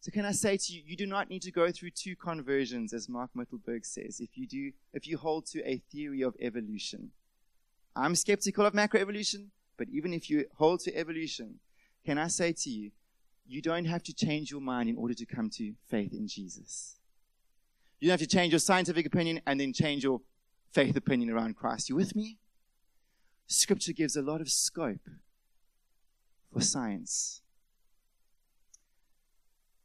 So 0.00 0.10
can 0.10 0.24
I 0.24 0.32
say 0.32 0.56
to 0.56 0.72
you, 0.72 0.82
you 0.86 0.96
do 0.96 1.06
not 1.06 1.28
need 1.28 1.42
to 1.42 1.50
go 1.50 1.70
through 1.70 1.90
two 1.90 2.16
conversions, 2.16 2.94
as 2.94 3.08
Mark 3.08 3.30
Mittelberg 3.36 3.84
says, 3.84 4.18
if 4.18 4.30
you 4.38 4.46
do, 4.46 4.72
if 4.94 5.06
you 5.06 5.18
hold 5.18 5.44
to 5.46 5.62
a 5.68 5.82
theory 5.92 6.22
of 6.22 6.34
evolution. 6.40 7.10
I'm 7.94 8.14
skeptical 8.14 8.64
of 8.64 8.72
macroevolution, 8.72 9.48
but 9.76 9.88
even 9.92 10.14
if 10.14 10.30
you 10.30 10.46
hold 10.56 10.80
to 10.80 10.96
evolution, 10.96 11.60
can 12.06 12.16
I 12.16 12.28
say 12.28 12.52
to 12.52 12.70
you, 12.70 12.92
you 13.46 13.60
don't 13.60 13.84
have 13.84 14.02
to 14.04 14.14
change 14.14 14.50
your 14.50 14.60
mind 14.60 14.88
in 14.88 14.96
order 14.96 15.12
to 15.12 15.26
come 15.26 15.50
to 15.50 15.74
faith 15.88 16.14
in 16.14 16.26
Jesus. 16.28 16.96
You 17.98 18.08
don't 18.08 18.18
have 18.18 18.28
to 18.28 18.34
change 18.34 18.52
your 18.52 18.60
scientific 18.60 19.04
opinion 19.04 19.42
and 19.46 19.60
then 19.60 19.74
change 19.74 20.04
your 20.04 20.22
faith 20.72 20.96
opinion 20.96 21.28
around 21.30 21.56
Christ. 21.56 21.90
You 21.90 21.96
with 21.96 22.16
me? 22.16 22.38
Scripture 23.48 23.92
gives 23.92 24.16
a 24.16 24.22
lot 24.22 24.40
of 24.40 24.48
scope 24.48 25.10
for 26.52 26.62
science. 26.62 27.42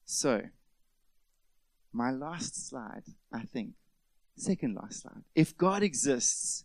So, 0.06 0.44
my 1.91 2.12
last 2.12 2.68
slide, 2.68 3.04
I 3.34 3.41
think, 3.41 3.72
second 4.38 4.76
last 4.76 5.02
slide. 5.02 5.24
If 5.34 5.58
God 5.58 5.82
exists, 5.82 6.63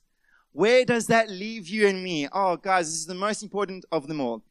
where 0.52 0.84
does 0.84 1.06
that 1.06 1.30
leave 1.30 1.68
you 1.68 1.86
and 1.86 2.02
me? 2.02 2.28
Oh, 2.32 2.56
guys, 2.56 2.88
this 2.88 3.00
is 3.00 3.06
the 3.06 3.14
most 3.14 3.42
important 3.42 3.84
of 3.90 4.08
them 4.08 4.20
all. 4.20 4.42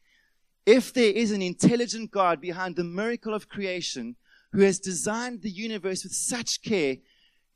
If 0.65 0.93
there 0.93 1.12
is 1.12 1.32
an 1.32 1.41
intelligent 1.41 2.12
God 2.12 2.41
behind 2.41 2.75
the 2.75 2.84
miracle 2.84 3.34
of 3.34 3.49
creation 3.49 4.15
who 4.52 4.62
has 4.62 4.80
designed 4.80 5.41
the 5.41 5.49
universe 5.49 6.04
with 6.04 6.13
such 6.13 6.62
care, 6.62 6.97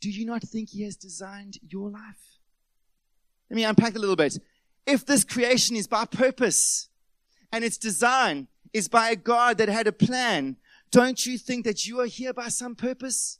do 0.01 0.09
you 0.09 0.25
not 0.25 0.43
think 0.43 0.69
he 0.69 0.83
has 0.83 0.95
designed 0.95 1.57
your 1.67 1.89
life? 1.89 2.39
Let 3.49 3.55
me 3.55 3.63
unpack 3.63 3.95
a 3.95 3.99
little 3.99 4.15
bit. 4.15 4.37
If 4.85 5.05
this 5.05 5.23
creation 5.23 5.75
is 5.75 5.87
by 5.87 6.05
purpose 6.05 6.89
and 7.51 7.63
its 7.63 7.77
design 7.77 8.47
is 8.73 8.87
by 8.87 9.11
a 9.11 9.15
God 9.15 9.57
that 9.59 9.69
had 9.69 9.87
a 9.87 9.91
plan 9.91 10.57
don't 10.93 11.25
you 11.25 11.39
think 11.39 11.65
that 11.65 11.87
you 11.87 11.99
are 12.01 12.05
here 12.05 12.33
by 12.33 12.49
some 12.49 12.75
purpose 12.75 13.39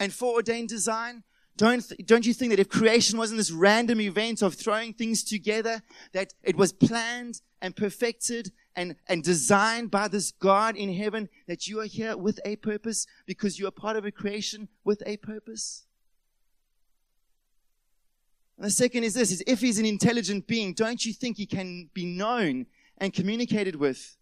and 0.00 0.12
foreordained 0.12 0.68
design? 0.68 1.22
Don't, 1.56 1.88
th- 1.88 2.00
don't 2.04 2.26
you 2.26 2.34
think 2.34 2.50
that 2.50 2.58
if 2.58 2.68
creation 2.68 3.16
wasn't 3.16 3.38
this 3.38 3.52
random 3.52 4.00
event 4.00 4.42
of 4.42 4.54
throwing 4.54 4.92
things 4.92 5.22
together, 5.22 5.82
that 6.14 6.34
it 6.42 6.56
was 6.56 6.72
planned 6.72 7.42
and 7.62 7.76
perfected 7.76 8.50
and, 8.74 8.96
and 9.06 9.22
designed 9.22 9.92
by 9.92 10.08
this 10.08 10.32
God 10.32 10.76
in 10.76 10.92
heaven 10.92 11.28
that 11.46 11.68
you 11.68 11.78
are 11.78 11.86
here 11.86 12.16
with 12.16 12.40
a 12.44 12.56
purpose 12.56 13.06
because 13.24 13.56
you 13.56 13.68
are 13.68 13.70
part 13.70 13.96
of 13.96 14.04
a 14.04 14.10
creation 14.10 14.66
with 14.82 15.00
a 15.06 15.16
purpose? 15.18 15.86
And 18.56 18.66
the 18.66 18.70
second 18.72 19.04
is 19.04 19.14
this 19.14 19.30
is 19.30 19.44
if 19.46 19.60
he's 19.60 19.78
an 19.78 19.86
intelligent 19.86 20.48
being, 20.48 20.74
don't 20.74 21.06
you 21.06 21.12
think 21.12 21.36
he 21.36 21.46
can 21.46 21.88
be 21.94 22.04
known 22.04 22.66
and 22.98 23.12
communicated 23.12 23.76
with 23.76 24.16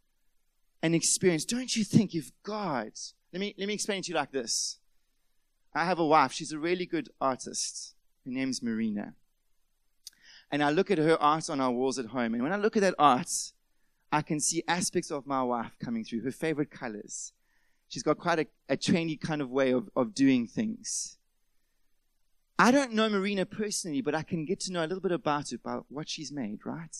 and 0.83 0.95
experience. 0.95 1.45
Don't 1.45 1.75
you 1.75 1.85
think 1.85 2.15
if 2.15 2.31
God 2.43 2.93
let 3.33 3.41
me 3.41 3.55
let 3.59 3.69
me 3.69 3.75
explain 3.75 4.03
to 4.03 4.09
you 4.09 4.15
like 4.15 4.33
this. 4.33 4.79
I 5.75 5.85
have 5.85 5.99
a 5.99 6.07
wife, 6.07 6.33
she's 6.33 6.53
a 6.53 6.59
really 6.59 6.87
good 6.87 7.11
artist. 7.21 7.95
Her 8.25 8.31
name's 8.33 8.63
Marina. 8.63 9.15
And 10.51 10.63
I 10.63 10.71
look 10.71 10.91
at 10.91 10.99
her 10.99 11.21
art 11.21 11.51
on 11.51 11.61
our 11.61 11.71
walls 11.71 11.99
at 11.99 12.07
home, 12.07 12.35
and 12.35 12.43
when 12.43 12.53
I 12.53 12.57
look 12.57 12.77
at 12.77 12.81
that 12.81 12.95
art, 12.99 13.31
I 14.11 14.23
can 14.23 14.41
see 14.41 14.63
aspects 14.67 15.11
of 15.11 15.27
my 15.27 15.43
wife 15.43 15.73
coming 15.79 16.05
through, 16.05 16.23
her 16.23 16.33
favorite 16.33 16.71
colors. 16.71 17.35
She's 17.89 18.03
got 18.03 18.17
quite 18.17 18.39
a, 18.39 18.47
a 18.71 18.77
trendy 18.77 19.21
kind 19.21 19.43
of 19.43 19.51
way 19.51 19.73
of, 19.73 19.91
of 19.95 20.15
doing 20.15 20.47
things. 20.47 21.19
I 22.59 22.71
don't 22.71 22.95
know 22.95 23.09
Marina 23.11 23.45
personally, 23.45 24.01
but 24.01 24.15
I 24.15 24.23
can 24.23 24.47
get 24.47 24.61
to 24.61 24.73
know 24.73 24.81
a 24.81 24.89
little 24.89 25.01
bit 25.01 25.13
about 25.13 25.51
her, 25.51 25.57
about 25.57 25.85
what 25.91 26.09
she's 26.09 26.33
made, 26.33 26.61
right? 26.65 26.97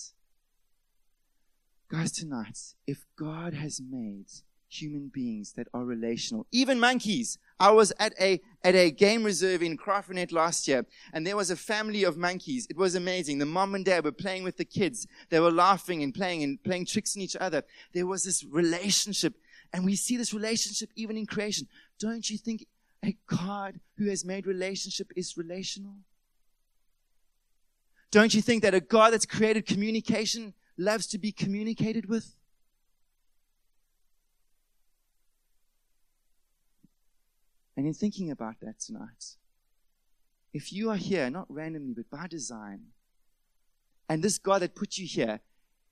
Guys, 1.91 2.13
tonight, 2.13 2.59
if 2.87 3.07
God 3.17 3.55
has 3.55 3.81
made 3.81 4.27
human 4.69 5.09
beings 5.09 5.55
that 5.55 5.67
are 5.73 5.87
relational, 5.87 6.47
even 6.53 6.79
monkeys. 6.79 7.39
I 7.59 7.71
was 7.71 7.95
at 7.99 8.13
a, 8.21 8.43
at 8.63 8.75
a 8.75 8.91
game 8.91 9.25
reserve 9.25 9.63
in 9.63 9.79
Kraaifontein 9.79 10.31
last 10.31 10.69
year, 10.69 10.85
and 11.15 11.27
there 11.27 11.37
was 11.37 11.51
a 11.51 11.57
family 11.57 12.05
of 12.05 12.19
monkeys. 12.19 12.67
It 12.69 12.77
was 12.77 12.95
amazing. 12.95 13.39
The 13.39 13.47
mom 13.47 13.75
and 13.75 13.87
dad 13.87 14.05
were 14.05 14.13
playing 14.13 14.45
with 14.45 14.59
the 14.59 14.67
kids. 14.67 15.07
They 15.31 15.41
were 15.41 15.51
laughing 15.51 16.03
and 16.03 16.15
playing 16.15 16.43
and 16.43 16.63
playing 16.63 16.85
tricks 16.85 17.17
on 17.17 17.23
each 17.23 17.37
other. 17.37 17.63
There 17.95 18.07
was 18.07 18.25
this 18.25 18.45
relationship, 18.45 19.35
and 19.73 19.87
we 19.87 19.97
see 19.97 20.19
this 20.19 20.35
relationship 20.35 20.91
even 20.95 21.17
in 21.17 21.25
creation. 21.25 21.67
Don't 21.99 22.29
you 22.29 22.37
think 22.37 22.67
a 23.03 23.17
God 23.27 23.81
who 23.97 24.11
has 24.11 24.27
made 24.27 24.47
relationship 24.47 25.11
is 25.17 25.39
relational? 25.39 25.95
Don't 28.11 28.35
you 28.35 28.43
think 28.43 28.63
that 28.63 28.75
a 28.75 28.81
God 28.81 29.15
that's 29.15 29.27
created 29.27 29.65
communication 29.65 30.53
loves 30.79 31.07
to 31.09 31.19
be 31.19 31.33
communicated 31.33 32.09
with? 32.09 32.37
And 37.77 37.87
in 37.87 37.95
thinking 37.95 38.31
about 38.31 38.57
that 38.63 38.81
tonight, 38.81 39.37
if 40.53 40.73
you 40.73 40.91
are 40.91 40.97
here, 40.97 41.31
not 41.31 41.47
randomly, 41.49 41.95
but 41.95 42.11
by 42.11 42.27
design, 42.27 42.81
and 44.09 44.23
this 44.23 44.39
God 44.39 44.63
that 44.63 44.75
put 44.75 44.99
you 44.99 45.07
here, 45.07 45.41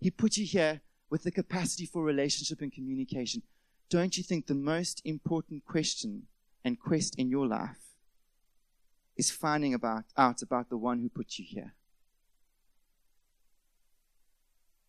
He 0.01 0.11
put 0.11 0.37
you 0.37 0.47
here 0.47 0.81
with 1.11 1.23
the 1.23 1.31
capacity 1.31 1.87
for 1.87 2.03
relationship 2.03 2.61
and 2.61 2.73
communication, 2.73 3.43
don't 3.89 4.17
you 4.17 4.25
think 4.25 4.47
the 4.47 4.55
most 4.55 5.01
important 5.05 5.65
question 5.65 6.23
and 6.65 6.81
quest 6.81 7.17
in 7.19 7.31
your 7.31 7.47
life 7.47 7.79
is 9.17 9.31
finding 9.31 9.73
about, 9.73 10.05
out 10.17 10.43
about 10.43 10.69
the 10.69 10.77
one 10.77 10.99
who 10.99 11.09
put 11.09 11.39
you 11.39 11.45
here. 11.49 11.76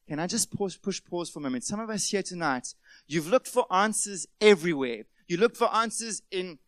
Can 0.07 0.19
I 0.19 0.27
just 0.27 0.55
pause, 0.55 0.77
push 0.77 1.03
pause 1.03 1.29
for 1.29 1.39
a 1.39 1.41
moment? 1.41 1.65
Some 1.65 1.79
of 1.79 1.89
us 1.89 2.09
here 2.09 2.23
tonight, 2.23 2.73
you've 3.07 3.27
looked 3.27 3.47
for 3.47 3.65
answers 3.71 4.25
everywhere. 4.39 5.03
You 5.27 5.37
look 5.37 5.55
for 5.55 5.73
answers 5.73 6.21
in, 6.31 6.59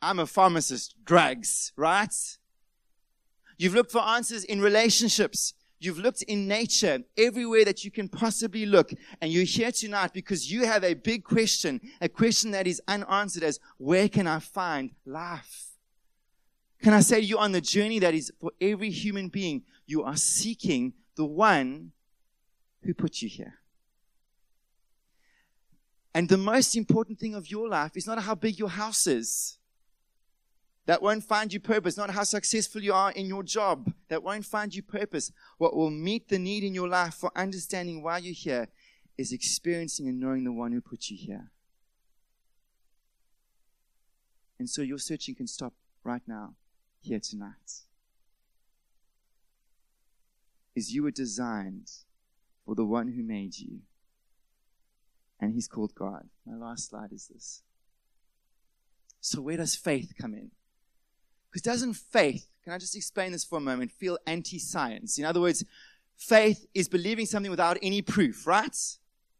I'm 0.00 0.18
a 0.18 0.26
pharmacist, 0.26 0.94
drugs, 1.04 1.72
right? 1.76 2.14
You've 3.58 3.74
looked 3.74 3.92
for 3.92 4.00
answers 4.00 4.44
in 4.44 4.62
relationships. 4.62 5.52
You've 5.80 5.98
looked 5.98 6.22
in 6.22 6.48
nature, 6.48 7.00
everywhere 7.16 7.64
that 7.66 7.84
you 7.84 7.90
can 7.90 8.08
possibly 8.08 8.64
look. 8.64 8.92
And 9.20 9.30
you're 9.30 9.44
here 9.44 9.70
tonight 9.70 10.12
because 10.14 10.50
you 10.50 10.64
have 10.64 10.82
a 10.82 10.94
big 10.94 11.24
question, 11.24 11.80
a 12.00 12.08
question 12.08 12.52
that 12.52 12.66
is 12.66 12.80
unanswered 12.88 13.42
as, 13.42 13.60
where 13.76 14.08
can 14.08 14.26
I 14.26 14.38
find 14.38 14.92
life? 15.04 15.66
Can 16.82 16.94
I 16.94 17.00
say 17.00 17.20
to 17.20 17.26
you 17.26 17.38
on 17.38 17.52
the 17.52 17.60
journey 17.60 17.98
that 17.98 18.14
is 18.14 18.32
for 18.40 18.52
every 18.60 18.90
human 18.90 19.28
being, 19.28 19.62
you 19.86 20.04
are 20.04 20.16
seeking 20.16 20.94
the 21.16 21.26
one 21.26 21.92
who 22.82 22.94
put 22.94 23.22
you 23.22 23.28
here. 23.28 23.54
And 26.14 26.28
the 26.28 26.36
most 26.36 26.74
important 26.76 27.18
thing 27.18 27.34
of 27.34 27.50
your 27.50 27.68
life 27.68 27.96
is 27.96 28.06
not 28.06 28.22
how 28.22 28.34
big 28.34 28.58
your 28.58 28.70
house 28.70 29.06
is. 29.06 29.58
That 30.86 31.02
won't 31.02 31.22
find 31.22 31.52
you 31.52 31.60
purpose. 31.60 31.98
Not 31.98 32.10
how 32.10 32.24
successful 32.24 32.82
you 32.82 32.94
are 32.94 33.12
in 33.12 33.26
your 33.26 33.42
job. 33.42 33.92
That 34.08 34.22
won't 34.22 34.46
find 34.46 34.74
you 34.74 34.82
purpose. 34.82 35.30
What 35.58 35.76
will 35.76 35.90
meet 35.90 36.28
the 36.28 36.38
need 36.38 36.64
in 36.64 36.74
your 36.74 36.88
life 36.88 37.14
for 37.14 37.30
understanding 37.36 38.02
why 38.02 38.18
you're 38.18 38.32
here 38.32 38.68
is 39.18 39.32
experiencing 39.32 40.08
and 40.08 40.18
knowing 40.18 40.44
the 40.44 40.52
one 40.52 40.72
who 40.72 40.80
put 40.80 41.10
you 41.10 41.16
here. 41.16 41.50
And 44.58 44.68
so 44.68 44.82
your 44.82 44.98
searching 44.98 45.34
can 45.34 45.46
stop 45.46 45.74
right 46.02 46.22
now, 46.26 46.54
here 47.00 47.20
tonight. 47.20 47.82
Is 50.74 50.92
you 50.94 51.02
were 51.02 51.10
designed 51.10 51.90
for 52.68 52.74
the 52.74 52.84
one 52.84 53.08
who 53.08 53.22
made 53.22 53.58
you. 53.58 53.78
And 55.40 55.54
he's 55.54 55.66
called 55.66 55.94
God. 55.94 56.28
My 56.44 56.54
last 56.54 56.90
slide 56.90 57.12
is 57.12 57.26
this. 57.28 57.62
So, 59.22 59.40
where 59.40 59.56
does 59.56 59.74
faith 59.74 60.12
come 60.20 60.34
in? 60.34 60.50
Because 61.50 61.62
doesn't 61.62 61.94
faith, 61.94 62.46
can 62.62 62.74
I 62.74 62.78
just 62.78 62.94
explain 62.94 63.32
this 63.32 63.42
for 63.42 63.56
a 63.56 63.62
moment, 63.62 63.90
feel 63.90 64.18
anti 64.26 64.58
science? 64.58 65.18
In 65.18 65.24
other 65.24 65.40
words, 65.40 65.64
faith 66.14 66.66
is 66.74 66.90
believing 66.90 67.24
something 67.24 67.50
without 67.50 67.78
any 67.80 68.02
proof, 68.02 68.46
right? 68.46 68.76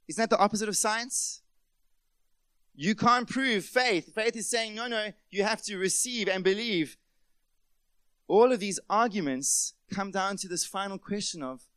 Isn't 0.08 0.22
that 0.22 0.30
the 0.30 0.42
opposite 0.42 0.70
of 0.70 0.76
science? 0.78 1.42
You 2.74 2.94
can't 2.94 3.28
prove 3.28 3.66
faith. 3.66 4.14
Faith 4.14 4.36
is 4.36 4.48
saying, 4.48 4.74
no, 4.74 4.86
no, 4.86 5.12
you 5.28 5.42
have 5.42 5.60
to 5.64 5.76
receive 5.76 6.28
and 6.28 6.42
believe. 6.42 6.96
All 8.26 8.52
of 8.52 8.60
these 8.60 8.80
arguments 8.88 9.74
come 9.92 10.12
down 10.12 10.38
to 10.38 10.48
this 10.48 10.64
final 10.64 10.96
question 10.96 11.42
of 11.42 11.67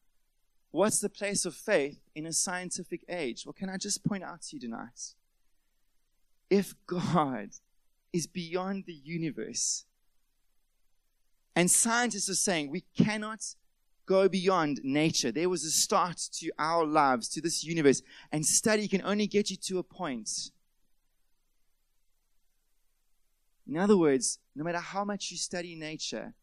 what's 0.72 1.00
the 1.00 1.10
place 1.10 1.46
of 1.46 1.56
faith 1.56 2.00
in 2.16 2.26
a 2.26 2.34
scientific 2.34 3.04
age? 3.08 3.46
Well, 3.46 3.54
can 3.54 3.70
I 3.70 3.78
just 3.78 4.04
point 4.04 4.24
out 4.24 4.42
to 4.44 4.56
you 4.56 4.60
tonight? 4.60 5.14
If 6.50 6.76
God 6.88 7.50
is 8.12 8.28
beyond 8.28 8.86
the 8.86 8.94
universe, 8.94 9.86
and 11.56 11.70
scientists 11.70 12.30
are 12.30 12.36
saying 12.36 12.70
we 12.70 12.86
cannot 12.98 13.56
go 14.06 14.28
beyond 14.28 14.80
nature. 14.84 15.32
There 15.32 15.50
was 15.50 15.64
a 15.64 15.72
start 15.72 16.18
to 16.34 16.52
our 16.58 16.86
lives, 16.86 17.30
to 17.30 17.42
this 17.42 17.64
universe, 17.64 18.02
and 18.32 18.46
study 18.46 18.88
can 18.88 19.02
only 19.04 19.28
get 19.28 19.50
you 19.50 19.58
to 19.58 19.80
a 19.80 19.84
point. 19.84 20.52
In 23.68 23.78
other 23.78 23.98
words, 23.98 24.40
no 24.56 24.64
matter 24.64 24.80
how 24.80 25.06
much 25.06 25.32
you 25.32 25.38
study 25.38 25.76
nature, 25.76 26.34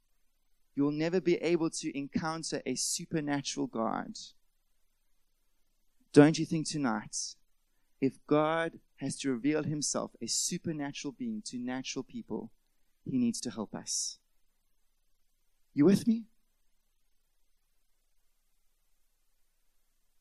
you'll 0.78 0.92
never 0.92 1.20
be 1.20 1.34
able 1.38 1.68
to 1.68 1.98
encounter 1.98 2.62
a 2.64 2.76
supernatural 2.76 3.66
God. 3.66 4.16
Don't 6.12 6.38
you 6.38 6.46
think 6.46 6.68
tonight, 6.68 7.34
if 8.00 8.24
God 8.28 8.78
has 8.98 9.18
to 9.18 9.32
reveal 9.32 9.64
himself 9.64 10.12
a 10.22 10.28
supernatural 10.28 11.16
being 11.18 11.42
to 11.46 11.58
natural 11.58 12.04
people, 12.04 12.52
he 13.04 13.18
needs 13.18 13.40
to 13.40 13.50
help 13.50 13.74
us? 13.74 14.20
You 15.74 15.84
with 15.84 16.06
me? 16.06 16.26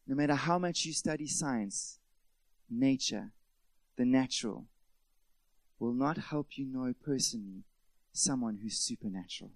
No 0.07 0.15
matter 0.15 0.33
how 0.33 0.57
much 0.57 0.85
you 0.85 0.93
study 0.93 1.27
science, 1.27 1.99
nature, 2.67 3.31
the 3.95 4.05
natural, 4.05 4.65
will 5.77 5.93
not 5.93 6.17
help 6.17 6.57
you 6.57 6.65
know 6.65 6.95
personally 7.05 7.63
someone 8.11 8.57
who's 8.63 8.79
supernatural. 8.79 9.51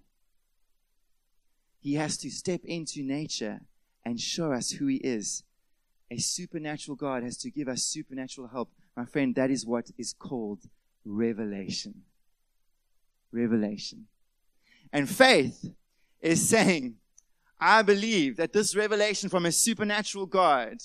He 1.82 1.94
has 1.94 2.16
to 2.18 2.30
step 2.30 2.60
into 2.64 3.02
nature 3.02 3.60
and 4.04 4.20
show 4.20 4.52
us 4.52 4.70
who 4.70 4.86
He 4.86 4.96
is. 4.98 5.42
A 6.10 6.18
supernatural 6.18 6.96
God 6.96 7.24
has 7.24 7.36
to 7.38 7.50
give 7.50 7.68
us 7.68 7.82
supernatural 7.82 8.48
help. 8.48 8.70
My 8.96 9.04
friend, 9.04 9.34
that 9.34 9.50
is 9.50 9.66
what 9.66 9.90
is 9.98 10.12
called 10.12 10.60
revelation. 11.04 12.02
Revelation. 13.32 14.06
And 14.92 15.08
faith 15.08 15.70
is 16.20 16.48
saying, 16.48 16.94
I 17.58 17.82
believe 17.82 18.36
that 18.36 18.52
this 18.52 18.76
revelation 18.76 19.28
from 19.28 19.46
a 19.46 19.52
supernatural 19.52 20.26
God, 20.26 20.76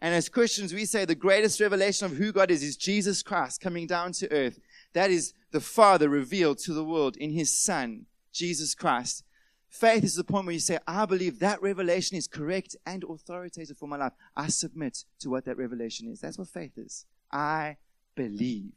and 0.00 0.14
as 0.14 0.28
Christians, 0.28 0.72
we 0.72 0.84
say 0.84 1.04
the 1.04 1.14
greatest 1.14 1.60
revelation 1.60 2.06
of 2.06 2.16
who 2.16 2.32
God 2.32 2.50
is 2.50 2.62
is 2.62 2.76
Jesus 2.76 3.22
Christ 3.22 3.60
coming 3.60 3.86
down 3.86 4.12
to 4.12 4.32
earth. 4.32 4.58
That 4.94 5.10
is 5.10 5.34
the 5.52 5.60
Father 5.60 6.08
revealed 6.08 6.58
to 6.60 6.72
the 6.72 6.84
world 6.84 7.16
in 7.16 7.32
His 7.32 7.56
Son, 7.56 8.06
Jesus 8.32 8.74
Christ. 8.74 9.22
Faith 9.70 10.02
is 10.02 10.16
the 10.16 10.24
point 10.24 10.46
where 10.46 10.52
you 10.52 10.58
say, 10.58 10.78
I 10.84 11.06
believe 11.06 11.38
that 11.38 11.62
revelation 11.62 12.16
is 12.16 12.26
correct 12.26 12.74
and 12.84 13.04
authoritative 13.04 13.78
for 13.78 13.86
my 13.86 13.96
life. 13.96 14.12
I 14.36 14.48
submit 14.48 15.04
to 15.20 15.30
what 15.30 15.44
that 15.44 15.56
revelation 15.56 16.08
is. 16.08 16.20
That's 16.20 16.36
what 16.36 16.48
faith 16.48 16.76
is. 16.76 17.06
I 17.30 17.76
believe. 18.16 18.72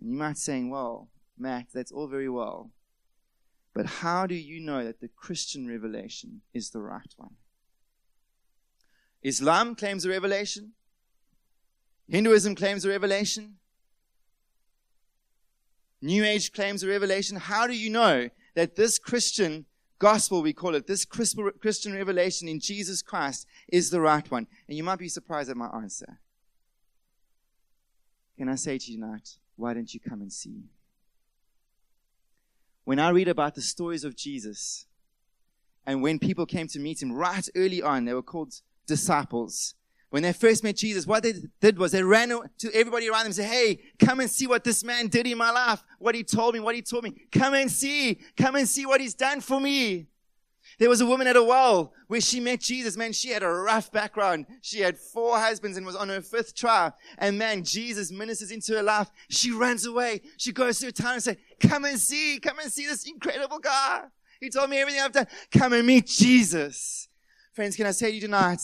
And 0.00 0.10
you 0.10 0.16
might 0.16 0.38
say, 0.38 0.64
well, 0.64 1.10
Matt, 1.38 1.66
that's 1.72 1.92
all 1.92 2.08
very 2.08 2.30
well. 2.30 2.70
But 3.74 3.86
how 3.86 4.26
do 4.26 4.34
you 4.34 4.58
know 4.58 4.82
that 4.84 5.00
the 5.00 5.08
Christian 5.08 5.68
revelation 5.68 6.40
is 6.54 6.70
the 6.70 6.80
right 6.80 7.14
one? 7.18 7.36
Islam 9.22 9.74
claims 9.74 10.06
a 10.06 10.08
revelation. 10.08 10.72
Hinduism 12.08 12.54
claims 12.54 12.86
a 12.86 12.88
revelation. 12.88 13.56
New 16.00 16.24
Age 16.24 16.52
claims 16.52 16.82
a 16.82 16.88
revelation. 16.88 17.36
How 17.36 17.66
do 17.66 17.76
you 17.76 17.90
know 17.90 18.30
that 18.54 18.76
this 18.76 18.98
Christian 18.98 19.66
gospel, 19.98 20.42
we 20.42 20.52
call 20.52 20.74
it, 20.74 20.86
this 20.86 21.04
Christian 21.04 21.94
revelation 21.94 22.48
in 22.48 22.60
Jesus 22.60 23.02
Christ 23.02 23.46
is 23.68 23.90
the 23.90 24.00
right 24.00 24.30
one? 24.30 24.46
And 24.66 24.76
you 24.76 24.82
might 24.82 24.98
be 24.98 25.08
surprised 25.08 25.50
at 25.50 25.56
my 25.56 25.68
answer. 25.68 26.18
Can 28.38 28.48
I 28.48 28.54
say 28.54 28.78
to 28.78 28.90
you 28.90 28.98
tonight, 28.98 29.36
why 29.56 29.74
don't 29.74 29.92
you 29.92 30.00
come 30.00 30.22
and 30.22 30.32
see? 30.32 30.62
When 32.84 32.98
I 32.98 33.10
read 33.10 33.28
about 33.28 33.54
the 33.54 33.60
stories 33.60 34.04
of 34.04 34.16
Jesus, 34.16 34.86
and 35.86 36.02
when 36.02 36.18
people 36.18 36.46
came 36.46 36.66
to 36.68 36.78
meet 36.78 37.02
him 37.02 37.12
right 37.12 37.46
early 37.54 37.82
on, 37.82 38.06
they 38.06 38.14
were 38.14 38.22
called 38.22 38.54
disciples. 38.86 39.74
When 40.10 40.24
they 40.24 40.32
first 40.32 40.64
met 40.64 40.76
Jesus, 40.76 41.06
what 41.06 41.22
they 41.22 41.34
did 41.60 41.78
was 41.78 41.92
they 41.92 42.02
ran 42.02 42.30
to 42.30 42.74
everybody 42.74 43.08
around 43.08 43.20
them 43.20 43.26
and 43.26 43.34
said, 43.36 43.46
Hey, 43.46 43.80
come 43.98 44.18
and 44.18 44.28
see 44.28 44.48
what 44.48 44.64
this 44.64 44.82
man 44.82 45.06
did 45.06 45.26
in 45.26 45.38
my 45.38 45.50
life. 45.50 45.82
What 45.98 46.16
he 46.16 46.24
told 46.24 46.54
me, 46.54 46.60
what 46.60 46.74
he 46.74 46.82
told 46.82 47.04
me. 47.04 47.14
Come 47.30 47.54
and 47.54 47.70
see. 47.70 48.18
Come 48.36 48.56
and 48.56 48.68
see 48.68 48.86
what 48.86 49.00
he's 49.00 49.14
done 49.14 49.40
for 49.40 49.60
me. 49.60 50.08
There 50.78 50.88
was 50.88 51.00
a 51.00 51.06
woman 51.06 51.26
at 51.26 51.36
a 51.36 51.44
well 51.44 51.92
where 52.08 52.20
she 52.20 52.40
met 52.40 52.60
Jesus. 52.60 52.96
Man, 52.96 53.12
she 53.12 53.28
had 53.28 53.42
a 53.42 53.48
rough 53.48 53.92
background. 53.92 54.46
She 54.62 54.80
had 54.80 54.98
four 54.98 55.38
husbands 55.38 55.76
and 55.76 55.86
was 55.86 55.94
on 55.94 56.08
her 56.08 56.22
fifth 56.22 56.54
trial. 56.54 56.94
And 57.18 57.38
man, 57.38 57.62
Jesus 57.64 58.10
ministers 58.10 58.50
into 58.50 58.74
her 58.74 58.82
life. 58.82 59.10
She 59.28 59.52
runs 59.52 59.86
away. 59.86 60.22
She 60.38 60.52
goes 60.52 60.78
to 60.80 60.88
a 60.88 60.92
town 60.92 61.14
and 61.14 61.22
says, 61.22 61.36
come 61.60 61.84
and 61.84 61.98
see, 61.98 62.40
come 62.40 62.58
and 62.58 62.72
see 62.72 62.86
this 62.86 63.08
incredible 63.08 63.58
guy. 63.58 64.04
He 64.40 64.48
told 64.48 64.70
me 64.70 64.78
everything 64.78 65.02
I've 65.02 65.12
done. 65.12 65.26
Come 65.52 65.74
and 65.74 65.86
meet 65.86 66.06
Jesus. 66.06 67.08
Friends, 67.52 67.76
can 67.76 67.86
I 67.86 67.90
say 67.90 68.08
to 68.08 68.14
you 68.14 68.20
tonight, 68.22 68.60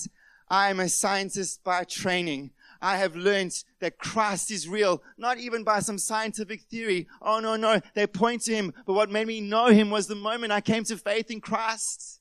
I 0.48 0.70
am 0.70 0.80
a 0.80 0.88
scientist 0.88 1.64
by 1.64 1.84
training. 1.84 2.50
I 2.80 2.98
have 2.98 3.16
learned 3.16 3.64
that 3.80 3.98
Christ 3.98 4.50
is 4.50 4.68
real, 4.68 5.02
not 5.16 5.38
even 5.38 5.64
by 5.64 5.80
some 5.80 5.98
scientific 5.98 6.62
theory. 6.62 7.08
Oh 7.22 7.40
no, 7.40 7.56
no, 7.56 7.80
they 7.94 8.06
point 8.06 8.42
to 8.42 8.54
him. 8.54 8.72
But 8.86 8.94
what 8.94 9.10
made 9.10 9.26
me 9.26 9.40
know 9.40 9.66
him 9.66 9.90
was 9.90 10.06
the 10.06 10.14
moment 10.14 10.52
I 10.52 10.60
came 10.60 10.84
to 10.84 10.96
faith 10.96 11.30
in 11.30 11.40
Christ. 11.40 12.20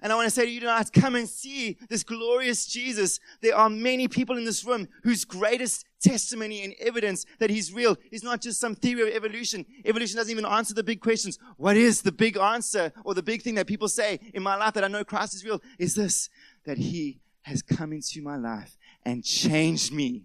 And 0.00 0.12
I 0.12 0.16
want 0.16 0.26
to 0.26 0.30
say 0.30 0.44
to 0.44 0.50
you 0.50 0.60
tonight, 0.60 0.90
come 0.92 1.16
and 1.16 1.28
see 1.28 1.76
this 1.88 2.04
glorious 2.04 2.66
Jesus. 2.66 3.18
There 3.40 3.56
are 3.56 3.68
many 3.68 4.06
people 4.06 4.36
in 4.36 4.44
this 4.44 4.64
room 4.64 4.86
whose 5.02 5.24
greatest 5.24 5.84
testimony 6.00 6.62
and 6.62 6.74
evidence 6.78 7.26
that 7.40 7.50
he's 7.50 7.72
real 7.72 7.96
is 8.12 8.22
not 8.22 8.40
just 8.40 8.60
some 8.60 8.76
theory 8.76 9.02
of 9.02 9.08
evolution. 9.08 9.66
Evolution 9.84 10.16
doesn't 10.16 10.30
even 10.30 10.46
answer 10.46 10.72
the 10.72 10.84
big 10.84 11.00
questions. 11.00 11.38
What 11.56 11.76
is 11.76 12.02
the 12.02 12.12
big 12.12 12.36
answer 12.36 12.92
or 13.04 13.14
the 13.14 13.22
big 13.22 13.42
thing 13.42 13.56
that 13.56 13.66
people 13.66 13.88
say 13.88 14.20
in 14.34 14.42
my 14.42 14.54
life 14.54 14.74
that 14.74 14.84
I 14.84 14.88
know 14.88 15.02
Christ 15.02 15.34
is 15.34 15.44
real? 15.44 15.60
Is 15.78 15.96
this, 15.96 16.30
that 16.64 16.78
he 16.78 17.20
has 17.42 17.62
come 17.62 17.92
into 17.92 18.22
my 18.22 18.36
life 18.36 18.76
and 19.04 19.24
changed 19.24 19.92
me. 19.92 20.24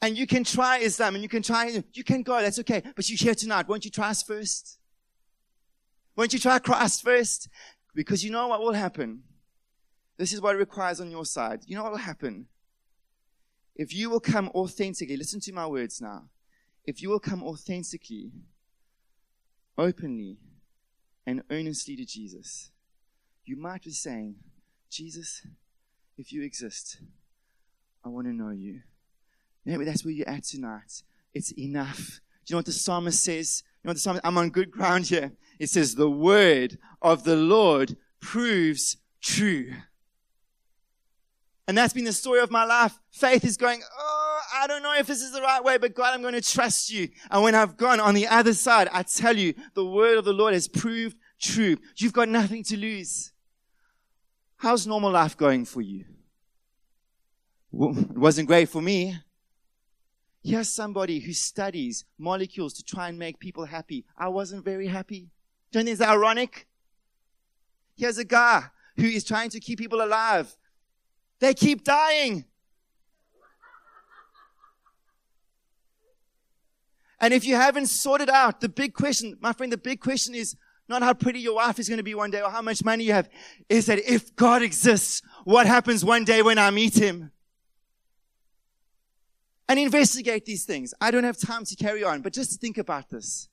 And 0.00 0.18
you 0.18 0.26
can 0.26 0.44
try 0.44 0.78
Islam 0.78 1.14
and 1.14 1.22
you 1.22 1.28
can 1.28 1.42
try, 1.42 1.80
you 1.92 2.04
can 2.04 2.22
go, 2.22 2.40
that's 2.40 2.58
okay. 2.60 2.82
But 2.96 3.08
you're 3.08 3.16
here 3.16 3.34
tonight. 3.34 3.68
Won't 3.68 3.84
you 3.84 3.90
try 3.90 4.10
us 4.10 4.22
first? 4.22 4.78
Won't 6.16 6.32
you 6.32 6.38
try 6.38 6.58
Christ 6.58 7.02
first? 7.02 7.48
Because 7.94 8.24
you 8.24 8.30
know 8.30 8.48
what 8.48 8.60
will 8.60 8.72
happen. 8.72 9.22
This 10.18 10.32
is 10.32 10.40
what 10.40 10.54
it 10.54 10.58
requires 10.58 11.00
on 11.00 11.10
your 11.10 11.24
side. 11.24 11.60
You 11.66 11.76
know 11.76 11.84
what 11.84 11.92
will 11.92 11.98
happen? 11.98 12.46
If 13.74 13.94
you 13.94 14.10
will 14.10 14.20
come 14.20 14.48
authentically, 14.50 15.16
listen 15.16 15.40
to 15.40 15.52
my 15.52 15.66
words 15.66 16.00
now. 16.00 16.24
If 16.84 17.00
you 17.00 17.08
will 17.08 17.20
come 17.20 17.42
authentically, 17.42 18.32
openly, 19.78 20.38
and 21.26 21.42
earnestly 21.50 21.96
to 21.96 22.04
Jesus, 22.04 22.70
you 23.44 23.56
might 23.56 23.82
be 23.84 23.92
saying, 23.92 24.36
Jesus, 24.92 25.46
if 26.18 26.32
you 26.32 26.42
exist, 26.42 26.98
I 28.04 28.10
want 28.10 28.26
to 28.26 28.32
know 28.32 28.50
you. 28.50 28.82
Maybe 29.64 29.86
that's 29.86 30.04
where 30.04 30.12
you're 30.12 30.28
at 30.28 30.44
tonight. 30.44 31.02
It's 31.32 31.50
enough. 31.58 32.20
Do 32.44 32.52
you 32.52 32.54
know 32.54 32.58
what 32.58 32.66
the 32.66 32.72
psalmist 32.72 33.24
says? 33.24 33.62
You 33.82 33.88
know 33.88 33.90
what 33.90 33.94
the 33.94 34.00
psalmist, 34.00 34.26
I'm 34.26 34.36
on 34.36 34.50
good 34.50 34.70
ground 34.70 35.06
here. 35.06 35.32
It 35.58 35.70
says, 35.70 35.94
the 35.94 36.10
word 36.10 36.76
of 37.00 37.24
the 37.24 37.36
Lord 37.36 37.96
proves 38.20 38.98
true. 39.22 39.72
And 41.66 41.78
that's 41.78 41.94
been 41.94 42.04
the 42.04 42.12
story 42.12 42.40
of 42.40 42.50
my 42.50 42.64
life. 42.64 42.98
Faith 43.10 43.44
is 43.44 43.56
going, 43.56 43.80
oh, 43.98 44.40
I 44.54 44.66
don't 44.66 44.82
know 44.82 44.94
if 44.94 45.06
this 45.06 45.22
is 45.22 45.32
the 45.32 45.40
right 45.40 45.64
way, 45.64 45.78
but 45.78 45.94
God, 45.94 46.12
I'm 46.12 46.20
going 46.20 46.34
to 46.34 46.42
trust 46.42 46.92
you. 46.92 47.08
And 47.30 47.42
when 47.42 47.54
I've 47.54 47.78
gone 47.78 47.98
on 47.98 48.14
the 48.14 48.26
other 48.26 48.52
side, 48.52 48.88
I 48.92 49.04
tell 49.04 49.38
you, 49.38 49.54
the 49.72 49.86
word 49.86 50.18
of 50.18 50.26
the 50.26 50.34
Lord 50.34 50.52
has 50.52 50.68
proved 50.68 51.16
true. 51.40 51.78
You've 51.96 52.12
got 52.12 52.28
nothing 52.28 52.62
to 52.64 52.76
lose. 52.76 53.31
How's 54.62 54.86
normal 54.86 55.10
life 55.10 55.36
going 55.36 55.64
for 55.64 55.80
you? 55.80 56.04
Well, 57.72 57.98
it 57.98 58.16
wasn't 58.16 58.46
great 58.46 58.68
for 58.68 58.80
me. 58.80 59.18
Here's 60.44 60.68
somebody 60.68 61.18
who 61.18 61.32
studies 61.32 62.04
molecules 62.16 62.72
to 62.74 62.84
try 62.84 63.08
and 63.08 63.18
make 63.18 63.40
people 63.40 63.64
happy. 63.64 64.04
I 64.16 64.28
wasn't 64.28 64.64
very 64.64 64.86
happy. 64.86 65.30
Don't 65.72 65.86
think 65.86 65.94
it's 65.94 66.00
ironic? 66.00 66.68
Here's 67.96 68.18
a 68.18 68.24
guy 68.24 68.66
who 68.96 69.06
is 69.06 69.24
trying 69.24 69.50
to 69.50 69.58
keep 69.58 69.80
people 69.80 70.00
alive. 70.00 70.56
They 71.40 71.54
keep 71.54 71.82
dying. 71.82 72.44
And 77.20 77.34
if 77.34 77.44
you 77.44 77.56
haven't 77.56 77.86
sorted 77.86 78.30
out 78.30 78.60
the 78.60 78.68
big 78.68 78.94
question, 78.94 79.36
my 79.40 79.52
friend, 79.52 79.72
the 79.72 79.76
big 79.76 79.98
question 79.98 80.36
is 80.36 80.54
not 80.88 81.02
how 81.02 81.14
pretty 81.14 81.40
your 81.40 81.54
wife 81.56 81.78
is 81.78 81.88
going 81.88 81.98
to 81.98 82.04
be 82.04 82.14
one 82.14 82.30
day 82.30 82.40
or 82.40 82.50
how 82.50 82.62
much 82.62 82.84
money 82.84 83.04
you 83.04 83.12
have, 83.12 83.28
is 83.68 83.86
that 83.86 83.98
if 84.00 84.34
God 84.36 84.62
exists, 84.62 85.22
what 85.44 85.66
happens 85.66 86.04
one 86.04 86.24
day 86.24 86.42
when 86.42 86.58
I 86.58 86.70
meet 86.70 86.94
him? 86.94 87.30
And 89.68 89.78
investigate 89.78 90.44
these 90.44 90.64
things. 90.64 90.92
I 91.00 91.10
don't 91.10 91.24
have 91.24 91.38
time 91.38 91.64
to 91.64 91.76
carry 91.76 92.04
on, 92.04 92.20
but 92.20 92.32
just 92.32 92.60
think 92.60 92.78
about 92.78 93.08
this. 93.08 93.48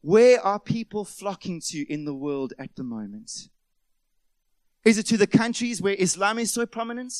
Where 0.00 0.40
are 0.40 0.58
people 0.58 1.04
flocking 1.04 1.60
to 1.66 1.92
in 1.92 2.04
the 2.04 2.14
world 2.14 2.52
at 2.58 2.74
the 2.74 2.82
moment? 2.82 3.48
Is 4.84 4.98
it 4.98 5.06
to 5.06 5.16
the 5.16 5.26
countries 5.26 5.82
where 5.82 5.94
Islam 5.94 6.38
is 6.38 6.52
so 6.52 6.64
prominent? 6.64 7.12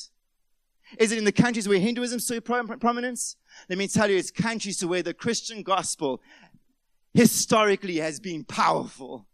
Is 0.99 1.11
it 1.11 1.19
in 1.19 1.25
the 1.25 1.33
countries 1.33 1.69
where 1.69 1.81
Hinduism 1.81 2.19
is 2.19 2.27
so 2.27 2.41
prominent? 2.41 3.37
Let 3.69 3.79
me 3.79 3.89
tell 3.89 4.09
you, 4.09 4.17
it's 4.17 4.31
countries 4.31 4.79
to 4.79 4.89
where 4.89 5.03
the 5.03 5.15
Christian 5.15 5.65
gospel 5.65 6.21
historically 7.15 7.97
has 7.97 8.21
been 8.21 8.45
powerful. 8.45 9.27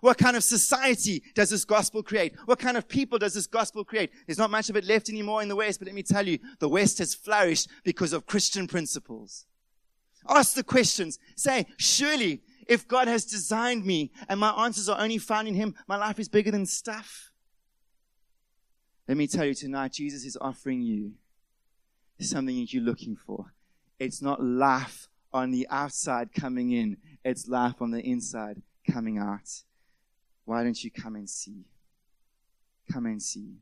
What 0.00 0.18
kind 0.18 0.36
of 0.36 0.44
society 0.44 1.22
does 1.34 1.48
this 1.48 1.64
gospel 1.64 2.02
create? 2.02 2.34
What 2.44 2.58
kind 2.58 2.76
of 2.76 2.86
people 2.86 3.18
does 3.18 3.32
this 3.32 3.46
gospel 3.46 3.84
create? 3.84 4.10
There's 4.26 4.38
not 4.38 4.50
much 4.50 4.68
of 4.68 4.76
it 4.76 4.84
left 4.84 5.08
anymore 5.08 5.40
in 5.42 5.48
the 5.48 5.56
West, 5.56 5.80
but 5.80 5.86
let 5.86 5.94
me 5.94 6.02
tell 6.02 6.28
you, 6.28 6.38
the 6.58 6.68
West 6.68 6.98
has 6.98 7.14
flourished 7.14 7.68
because 7.84 8.12
of 8.12 8.26
Christian 8.26 8.66
principles. 8.66 9.46
Ask 10.28 10.54
the 10.54 10.62
questions. 10.62 11.18
Say, 11.36 11.66
surely, 11.78 12.42
if 12.68 12.86
God 12.86 13.08
has 13.08 13.24
designed 13.24 13.86
me 13.86 14.12
and 14.28 14.38
my 14.38 14.50
answers 14.50 14.90
are 14.90 15.00
only 15.00 15.16
found 15.16 15.48
in 15.48 15.54
Him, 15.54 15.74
my 15.88 15.96
life 15.96 16.18
is 16.18 16.28
bigger 16.28 16.50
than 16.50 16.66
stuff. 16.66 17.30
Let 19.08 19.16
me 19.16 19.26
tell 19.26 19.46
you 19.46 19.54
tonight, 19.54 19.92
Jesus 19.92 20.24
is 20.24 20.36
offering 20.40 20.82
you 20.82 21.12
something 22.20 22.56
that 22.60 22.72
you're 22.72 22.82
looking 22.82 23.16
for. 23.16 23.54
It's 23.98 24.22
not 24.22 24.42
life 24.42 25.08
on 25.34 25.50
the 25.50 25.66
outside 25.68 26.32
coming 26.32 26.70
in, 26.70 26.96
it's 27.24 27.48
life 27.48 27.82
on 27.82 27.90
the 27.90 28.00
inside 28.00 28.62
coming 28.90 29.18
out. 29.18 29.64
Why 30.44 30.62
don't 30.62 30.82
you 30.82 30.90
come 30.90 31.16
and 31.16 31.28
see? 31.28 31.64
Come 32.90 33.06
and 33.06 33.20
see. 33.20 33.56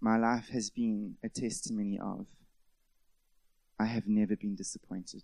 My 0.00 0.16
life 0.16 0.48
has 0.48 0.70
been 0.70 1.16
a 1.22 1.28
testimony 1.28 2.00
of 2.00 2.26
I 3.78 3.84
have 3.84 4.08
never 4.08 4.34
been 4.34 4.56
disappointed. 4.56 5.22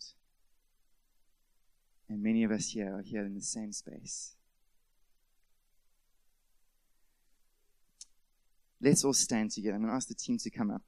And 2.09 2.23
many 2.23 2.45
of 2.45 2.53
us 2.53 2.69
here 2.69 2.95
are 2.99 3.03
here 3.03 3.25
in 3.25 3.35
the 3.35 3.41
same 3.41 3.73
space. 3.73 4.37
Let's 8.81 9.05
all 9.05 9.13
stand 9.13 9.51
together. 9.51 9.75
I'm 9.75 9.81
going 9.81 9.91
to 9.91 9.97
ask 9.97 10.07
the 10.07 10.15
team 10.15 10.39
to 10.39 10.51
come 10.51 10.71
up. 10.71 10.83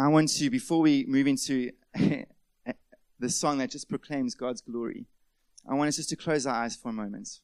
I 0.00 0.08
want 0.08 0.30
to, 0.30 0.48
before 0.48 0.80
we 0.80 1.04
move 1.06 1.26
into 1.26 1.72
the 3.18 3.28
song 3.28 3.58
that 3.58 3.70
just 3.70 3.90
proclaims 3.90 4.34
God's 4.34 4.62
glory, 4.62 5.04
I 5.68 5.74
want 5.74 5.88
us 5.88 5.96
just 5.96 6.08
to 6.08 6.16
close 6.16 6.46
our 6.46 6.54
eyes 6.54 6.74
for 6.74 6.88
a 6.88 6.92
moment. 6.92 7.40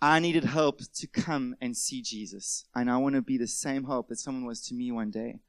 I 0.00 0.18
needed 0.18 0.44
help 0.44 0.80
to 0.94 1.06
come 1.06 1.56
and 1.60 1.76
see 1.76 2.00
Jesus. 2.00 2.64
And 2.74 2.90
I 2.90 2.96
want 2.96 3.16
to 3.16 3.22
be 3.22 3.36
the 3.36 3.46
same 3.46 3.84
help 3.84 4.08
that 4.08 4.18
someone 4.18 4.46
was 4.46 4.62
to 4.68 4.74
me 4.74 4.90
one 4.90 5.10
day. 5.10 5.40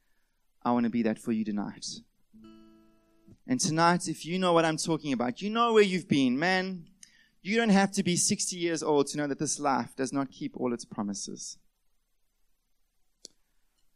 I 0.65 0.71
want 0.71 0.83
to 0.83 0.89
be 0.89 1.03
that 1.03 1.19
for 1.19 1.31
you 1.31 1.45
tonight. 1.45 1.85
And 3.47 3.61
tonight, 3.61 4.09
if 4.09 4.25
you 4.25 4.37
know 4.37 4.51
what 4.51 4.65
I'm 4.65 4.75
talking 4.75 5.13
about, 5.13 5.41
you 5.41 5.49
know 5.49 5.71
where 5.71 5.83
you've 5.83 6.09
been, 6.09 6.37
man. 6.37 6.85
You 7.41 7.55
don't 7.55 7.69
have 7.69 7.93
to 7.93 8.03
be 8.03 8.17
60 8.17 8.57
years 8.57 8.83
old 8.83 9.07
to 9.07 9.17
know 9.17 9.27
that 9.27 9.39
this 9.39 9.57
life 9.57 9.95
does 9.95 10.11
not 10.11 10.31
keep 10.31 10.57
all 10.57 10.73
its 10.73 10.83
promises. 10.83 11.57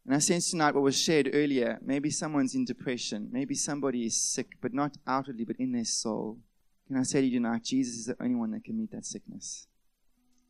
And 0.06 0.16
I 0.16 0.20
sense 0.20 0.50
tonight 0.50 0.74
what 0.74 0.84
was 0.84 1.00
shared 1.00 1.30
earlier. 1.34 1.80
Maybe 1.82 2.10
someone's 2.10 2.56
in 2.56 2.66
depression. 2.66 3.30
Maybe 3.32 3.54
somebody 3.54 4.06
is 4.06 4.20
sick, 4.20 4.48
but 4.62 4.74
not 4.74 4.98
outwardly, 5.06 5.46
but 5.46 5.58
in 5.60 5.72
their 5.72 5.86
soul. 5.86 6.40
Can 6.88 6.98
I 6.98 7.04
say 7.04 7.22
to 7.22 7.28
you 7.28 7.40
tonight, 7.40 7.64
Jesus 7.64 7.96
is 7.96 8.06
the 8.08 8.22
only 8.22 8.36
one 8.36 8.52
that 8.52 8.64
can 8.64 8.78
meet 8.78 8.92
that 8.92 9.06
sickness? 9.06 9.68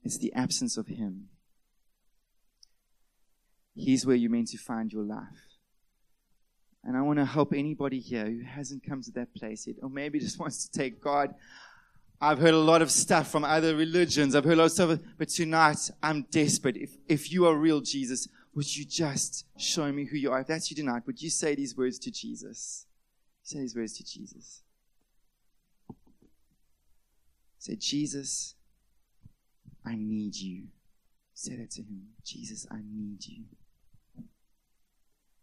It's 0.04 0.18
the 0.18 0.34
absence 0.34 0.78
of 0.78 0.88
Him. 0.88 1.28
He's 3.76 4.06
where 4.06 4.16
you're 4.16 4.32
meant 4.32 4.48
to 4.50 4.58
find 4.58 4.92
your 4.92 5.04
life. 5.04 5.58
And 6.84 6.98
I 6.98 7.02
want 7.02 7.20
to 7.20 7.26
help 7.26 7.54
anybody 7.54 8.00
here 8.00 8.26
who 8.26 8.42
hasn't 8.44 8.84
come 8.88 9.04
to 9.04 9.12
that 9.12 9.36
place 9.36 9.68
yet, 9.68 9.78
or 9.84 9.90
maybe 9.90 10.20
just 10.20 10.40
wants 10.40 10.68
to 10.68 10.80
take 10.80 11.02
God. 11.02 11.36
I've 12.20 12.40
heard 12.40 12.54
a 12.54 12.60
lot 12.60 12.82
of 12.82 12.92
stuff 12.92 13.32
from 13.32 13.44
other 13.44 13.76
religions. 13.76 14.36
I've 14.36 14.44
heard 14.44 14.54
a 14.54 14.58
lot 14.58 14.66
of 14.66 14.72
stuff, 14.72 15.00
but 15.18 15.30
tonight 15.30 15.90
I'm 16.04 16.24
desperate. 16.32 16.78
If, 16.78 16.92
if 17.08 17.32
you 17.32 17.48
are 17.48 17.56
real, 17.56 17.82
Jesus, 17.82 18.28
would 18.54 18.76
you 18.76 18.86
just 18.86 19.46
show 19.58 19.92
me 19.92 20.06
who 20.06 20.18
you 20.18 20.32
are? 20.32 20.42
If 20.42 20.48
that's 20.48 20.70
you 20.70 20.76
tonight, 20.76 21.04
would 21.06 21.22
you 21.22 21.30
say 21.30 21.56
these 21.56 21.76
words 21.76 21.98
to 22.00 22.12
Jesus? 22.12 22.86
Say 23.44 23.60
these 23.60 23.76
words 23.76 23.94
to 23.98 24.04
Jesus. 24.04 24.62
Say, 27.58 27.76
Jesus, 27.76 28.56
I 29.86 29.96
need 29.96 30.36
you. 30.36 30.64
Say 31.34 31.56
that 31.56 31.72
to 31.72 31.82
him. 31.82 32.08
Jesus, 32.24 32.68
I 32.72 32.78
need 32.78 33.26
you. 33.26 33.44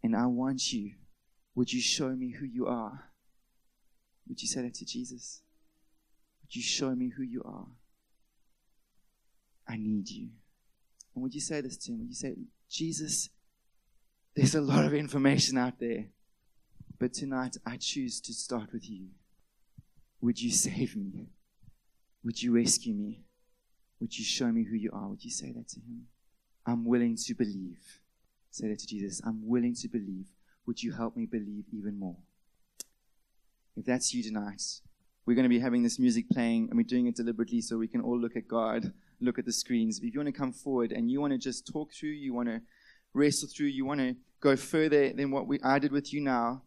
And 0.03 0.15
I 0.15 0.25
want 0.27 0.71
you. 0.71 0.93
Would 1.55 1.73
you 1.73 1.81
show 1.81 2.09
me 2.09 2.31
who 2.31 2.45
you 2.45 2.67
are? 2.67 3.05
Would 4.27 4.41
you 4.41 4.47
say 4.47 4.61
that 4.61 4.75
to 4.75 4.85
Jesus? 4.85 5.41
Would 6.43 6.55
you 6.55 6.61
show 6.61 6.95
me 6.95 7.09
who 7.09 7.23
you 7.23 7.41
are? 7.43 7.67
I 9.67 9.77
need 9.77 10.09
you. 10.09 10.29
And 11.15 11.23
would 11.23 11.33
you 11.33 11.41
say 11.41 11.61
this 11.61 11.77
to 11.77 11.91
him? 11.91 11.99
Would 11.99 12.09
you 12.09 12.15
say, 12.15 12.35
Jesus, 12.69 13.29
there's 14.35 14.55
a 14.55 14.61
lot 14.61 14.85
of 14.85 14.93
information 14.93 15.57
out 15.57 15.79
there, 15.79 16.05
but 16.99 17.13
tonight 17.13 17.57
I 17.65 17.77
choose 17.77 18.21
to 18.21 18.33
start 18.33 18.71
with 18.71 18.89
you. 18.89 19.07
Would 20.21 20.39
you 20.41 20.51
save 20.51 20.95
me? 20.95 21.29
Would 22.23 22.43
you 22.43 22.55
rescue 22.55 22.93
me? 22.93 23.21
Would 23.99 24.17
you 24.17 24.23
show 24.23 24.51
me 24.51 24.63
who 24.63 24.75
you 24.75 24.91
are? 24.93 25.07
Would 25.07 25.23
you 25.23 25.31
say 25.31 25.51
that 25.51 25.67
to 25.69 25.79
him? 25.79 26.07
I'm 26.65 26.85
willing 26.85 27.17
to 27.25 27.33
believe. 27.33 28.01
Say 28.51 28.67
that 28.67 28.79
to 28.79 28.87
Jesus. 28.87 29.21
I'm 29.25 29.47
willing 29.47 29.75
to 29.75 29.87
believe. 29.87 30.27
Would 30.67 30.83
you 30.83 30.91
help 30.91 31.17
me 31.17 31.25
believe 31.25 31.65
even 31.73 31.97
more? 31.97 32.17
If 33.75 33.85
that's 33.85 34.13
you 34.13 34.21
tonight, 34.21 34.61
we're 35.25 35.35
going 35.35 35.43
to 35.43 35.49
be 35.49 35.59
having 35.59 35.83
this 35.83 35.99
music 35.99 36.29
playing 36.29 36.69
and 36.69 36.77
we're 36.77 36.83
doing 36.83 37.07
it 37.07 37.15
deliberately 37.15 37.61
so 37.61 37.77
we 37.77 37.87
can 37.87 38.01
all 38.01 38.19
look 38.19 38.35
at 38.35 38.47
God 38.47 38.93
look 39.21 39.39
at 39.39 39.45
the 39.45 39.53
screens. 39.53 39.99
If 39.99 40.13
you 40.13 40.19
want 40.19 40.33
to 40.33 40.39
come 40.39 40.53
forward 40.53 40.91
and 40.91 41.09
you 41.11 41.21
want 41.21 41.33
to 41.33 41.39
just 41.39 41.67
talk 41.67 41.93
through, 41.93 42.09
you 42.09 42.33
want 42.33 42.49
to 42.49 42.61
wrestle 43.13 43.49
through, 43.49 43.67
you 43.67 43.85
want 43.85 43.99
to 43.99 44.15
go 44.39 44.55
further 44.55 45.11
than 45.11 45.31
what 45.31 45.47
we, 45.47 45.59
I 45.63 45.79
did 45.79 45.91
with 45.91 46.13
you 46.13 46.21
now, 46.21 46.63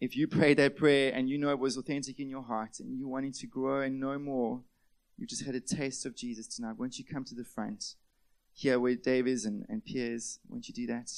if 0.00 0.16
you 0.16 0.26
prayed 0.26 0.58
that 0.58 0.76
prayer 0.76 1.12
and 1.14 1.28
you 1.28 1.38
know 1.38 1.50
it 1.50 1.58
was 1.58 1.76
authentic 1.76 2.18
in 2.18 2.28
your 2.28 2.42
heart 2.42 2.80
and 2.80 2.98
you 2.98 3.08
wanting 3.08 3.32
to 3.32 3.46
grow 3.46 3.80
and 3.80 4.00
know 4.00 4.18
more, 4.18 4.62
you 5.16 5.26
just 5.26 5.44
had 5.44 5.54
a 5.54 5.60
taste 5.60 6.04
of 6.04 6.16
Jesus 6.16 6.48
tonight, 6.48 6.76
won't 6.78 6.98
you 6.98 7.04
come 7.04 7.24
to 7.24 7.34
the 7.34 7.44
front? 7.44 7.94
Here 8.52 8.80
where 8.80 8.96
Dave 8.96 9.26
is 9.26 9.44
and, 9.44 9.64
and 9.68 9.84
Piers, 9.84 10.40
won't 10.48 10.68
you 10.68 10.74
do 10.74 10.86
that? 10.88 11.10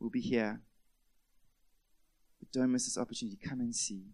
We'll 0.00 0.10
be 0.10 0.20
here. 0.20 0.60
But 2.40 2.50
don't 2.50 2.72
miss 2.72 2.86
this 2.86 2.98
opportunity. 2.98 3.38
Come 3.42 3.60
and 3.60 3.74
see. 3.74 4.06